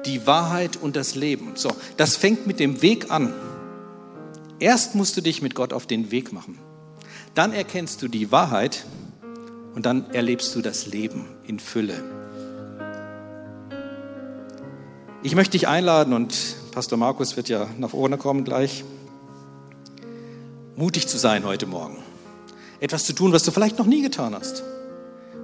die 0.07 0.27
Wahrheit 0.27 0.77
und 0.77 0.97
das 0.97 1.15
Leben. 1.15 1.53
So, 1.57 1.71
das 1.97 2.17
fängt 2.17 2.47
mit 2.47 2.61
dem 2.61 2.83
Weg 2.83 3.11
an. 3.11 3.33
Erst 4.59 4.95
musst 4.95 5.17
du 5.17 5.21
dich 5.21 5.43
mit 5.43 5.55
Gott 5.55 5.73
auf 5.73 5.87
den 5.87 6.11
Weg 6.11 6.33
machen. 6.33 6.59
Dann 7.35 7.53
erkennst 7.53 8.03
du 8.03 8.09
die 8.09 8.31
Wahrheit 8.31 8.85
und 9.75 9.87
dann 9.87 10.11
erlebst 10.11 10.55
du 10.55 10.63
das 10.63 10.87
Leben 10.87 11.27
in 11.47 11.59
Fülle. 11.59 12.03
Ich 15.23 15.35
möchte 15.35 15.53
dich 15.53 15.69
einladen 15.69 16.15
und 16.15 16.35
Pastor 16.73 16.99
Markus 16.99 17.37
wird 17.37 17.49
ja 17.49 17.67
nach 17.79 17.91
vorne 17.91 18.17
kommen 18.17 18.45
gleich, 18.45 18.85
mutig 20.77 21.09
zu 21.09 21.19
sein 21.19 21.45
heute 21.45 21.67
Morgen. 21.67 21.99
Etwas 22.81 23.05
zu 23.05 23.13
tun, 23.13 23.33
was 23.33 23.43
du 23.43 23.51
vielleicht 23.51 23.79
noch 23.79 23.87
nie 23.87 24.01
getan 24.01 24.35
hast. 24.35 24.63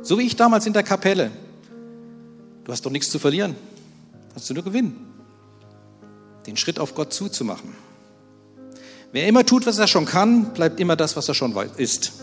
So 0.03 0.19
wie 0.19 0.23
ich 0.23 0.37
damals 0.37 0.67
in 0.67 0.73
der 0.73 0.83
Kapelle. 0.83 1.31
Du 2.67 2.73
hast 2.73 2.85
doch 2.85 2.91
nichts 2.91 3.11
zu 3.11 3.21
verlieren. 3.21 3.55
Hast 4.35 4.51
du 4.51 4.55
nur 4.55 4.65
gewinnen. 4.65 5.15
Den 6.49 6.57
Schritt 6.57 6.81
auf 6.81 6.97
Gott 6.97 7.13
zuzumachen. 7.13 7.73
Wer 9.13 9.29
immer 9.29 9.47
tut, 9.47 9.67
was 9.67 9.79
er 9.79 9.87
schon 9.87 10.05
kann, 10.05 10.53
bleibt 10.53 10.81
immer 10.81 10.97
das, 10.97 11.15
was 11.15 11.29
er 11.29 11.35
schon 11.35 11.55
ist. 11.77 12.15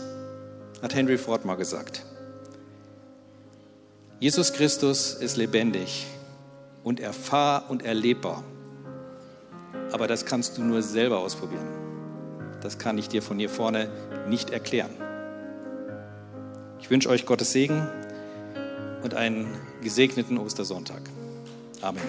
Hat 0.82 0.94
Henry 0.94 1.16
Ford 1.16 1.46
mal 1.46 1.54
gesagt. 1.54 2.04
Jesus 4.20 4.52
Christus 4.52 5.14
ist 5.14 5.38
lebendig 5.38 6.04
und 6.82 7.00
erfahr 7.00 7.70
und 7.70 7.82
erlebbar. 7.82 8.44
Aber 9.92 10.06
das 10.06 10.26
kannst 10.26 10.58
du 10.58 10.62
nur 10.62 10.82
selber 10.82 11.20
ausprobieren. 11.20 11.68
Das 12.60 12.78
kann 12.78 12.98
ich 12.98 13.08
dir 13.08 13.22
von 13.22 13.38
hier 13.38 13.48
vorne 13.48 13.88
nicht 14.28 14.50
erklären. 14.50 14.90
Ich 16.80 16.90
wünsche 16.90 17.08
euch 17.08 17.24
Gottes 17.24 17.52
Segen 17.52 17.88
und 19.02 19.14
einen 19.14 19.48
gesegneten 19.84 20.38
Ostersonntag. 20.38 21.02
Amen. 21.80 22.02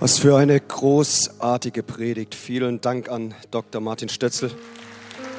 Was 0.00 0.18
für 0.18 0.36
eine 0.36 0.58
großartige 0.58 1.84
Predigt. 1.84 2.34
Vielen 2.34 2.80
Dank 2.80 3.08
an 3.08 3.34
Dr. 3.52 3.80
Martin 3.80 4.08
Stötzel. 4.08 4.50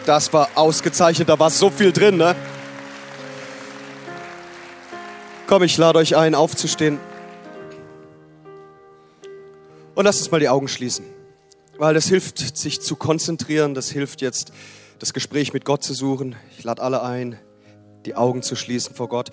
Das 0.06 0.32
war 0.32 0.50
ausgezeichnet, 0.56 1.28
da 1.28 1.38
war 1.40 1.50
so 1.50 1.70
viel 1.70 1.92
drin, 1.92 2.16
ne? 2.16 2.36
Komm, 5.48 5.64
ich 5.64 5.78
lade 5.78 6.00
euch 6.00 6.16
ein, 6.16 6.34
aufzustehen. 6.34 6.98
Und 9.96 10.06
lasst 10.06 10.20
uns 10.20 10.32
mal 10.32 10.40
die 10.40 10.50
Augen 10.50 10.68
schließen. 10.68 11.06
Weil 11.78 11.94
das 11.94 12.08
hilft, 12.08 12.58
sich 12.58 12.82
zu 12.82 12.96
konzentrieren, 12.96 13.74
das 13.74 13.90
hilft 13.90 14.22
jetzt, 14.22 14.52
das 15.00 15.14
Gespräch 15.14 15.54
mit 15.54 15.66
Gott 15.66 15.84
zu 15.84 15.94
suchen. 15.94 16.36
Ich 16.58 16.64
lade 16.64 16.82
alle 16.82 17.04
ein, 17.04 17.38
die 18.06 18.16
Augen 18.16 18.42
zu 18.42 18.56
schließen 18.56 18.96
vor 18.96 19.10
Gott. 19.10 19.30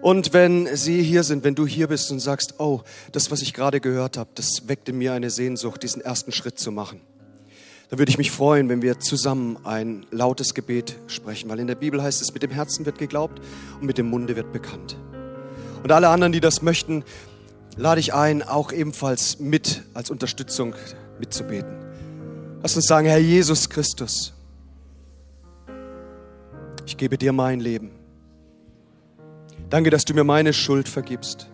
Und 0.00 0.32
wenn 0.32 0.74
Sie 0.76 1.02
hier 1.02 1.24
sind, 1.24 1.44
wenn 1.44 1.54
du 1.54 1.66
hier 1.66 1.88
bist 1.88 2.10
und 2.10 2.20
sagst, 2.20 2.54
oh, 2.58 2.82
das, 3.12 3.30
was 3.30 3.42
ich 3.42 3.52
gerade 3.52 3.80
gehört 3.80 4.16
habe, 4.16 4.30
das 4.34 4.68
weckt 4.68 4.88
in 4.88 4.98
mir 4.98 5.12
eine 5.12 5.30
Sehnsucht, 5.30 5.82
diesen 5.82 6.02
ersten 6.02 6.32
Schritt 6.32 6.58
zu 6.58 6.70
machen, 6.70 7.00
dann 7.90 7.98
würde 7.98 8.10
ich 8.10 8.18
mich 8.18 8.30
freuen, 8.30 8.68
wenn 8.68 8.82
wir 8.82 9.00
zusammen 9.00 9.58
ein 9.64 10.06
lautes 10.10 10.54
Gebet 10.54 10.96
sprechen, 11.06 11.48
weil 11.48 11.58
in 11.58 11.66
der 11.66 11.74
Bibel 11.74 12.02
heißt 12.02 12.20
es, 12.20 12.32
mit 12.34 12.42
dem 12.42 12.50
Herzen 12.50 12.84
wird 12.84 12.98
geglaubt 12.98 13.40
und 13.80 13.86
mit 13.86 13.98
dem 13.98 14.08
Munde 14.10 14.36
wird 14.36 14.52
bekannt. 14.52 14.96
Und 15.82 15.90
alle 15.92 16.08
anderen, 16.08 16.32
die 16.32 16.40
das 16.40 16.60
möchten, 16.60 17.04
lade 17.78 18.00
ich 18.00 18.12
ein, 18.12 18.42
auch 18.42 18.72
ebenfalls 18.72 19.38
mit 19.38 19.82
als 19.94 20.10
Unterstützung 20.10 20.74
mitzubeten. 21.18 21.78
Lass 22.60 22.76
uns 22.76 22.86
sagen, 22.86 23.06
Herr 23.06 23.18
Jesus 23.18 23.70
Christus, 23.70 24.34
ich 26.84 26.96
gebe 26.96 27.16
dir 27.16 27.32
mein 27.32 27.60
Leben. 27.60 27.92
Danke, 29.70 29.90
dass 29.90 30.04
du 30.04 30.14
mir 30.14 30.24
meine 30.24 30.52
Schuld 30.52 30.88
vergibst. 30.88 31.48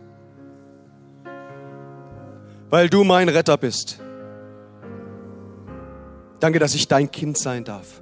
Weil 2.70 2.88
du 2.88 3.04
mein 3.04 3.28
Retter 3.28 3.58
bist. 3.58 3.98
Danke, 6.40 6.58
dass 6.58 6.74
ich 6.74 6.88
dein 6.88 7.10
Kind 7.10 7.36
sein 7.36 7.64
darf. 7.64 8.00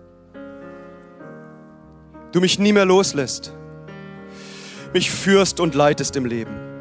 Du 2.31 2.41
mich 2.41 2.59
nie 2.59 2.73
mehr 2.73 2.85
loslässt. 2.85 3.53
Mich 4.93 5.11
führst 5.11 5.59
und 5.61 5.75
leitest 5.75 6.17
im 6.17 6.27
Leben. 6.27 6.72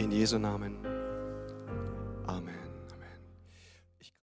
In 0.00 0.10
Jesu 0.10 0.38
Namen. 0.38 0.89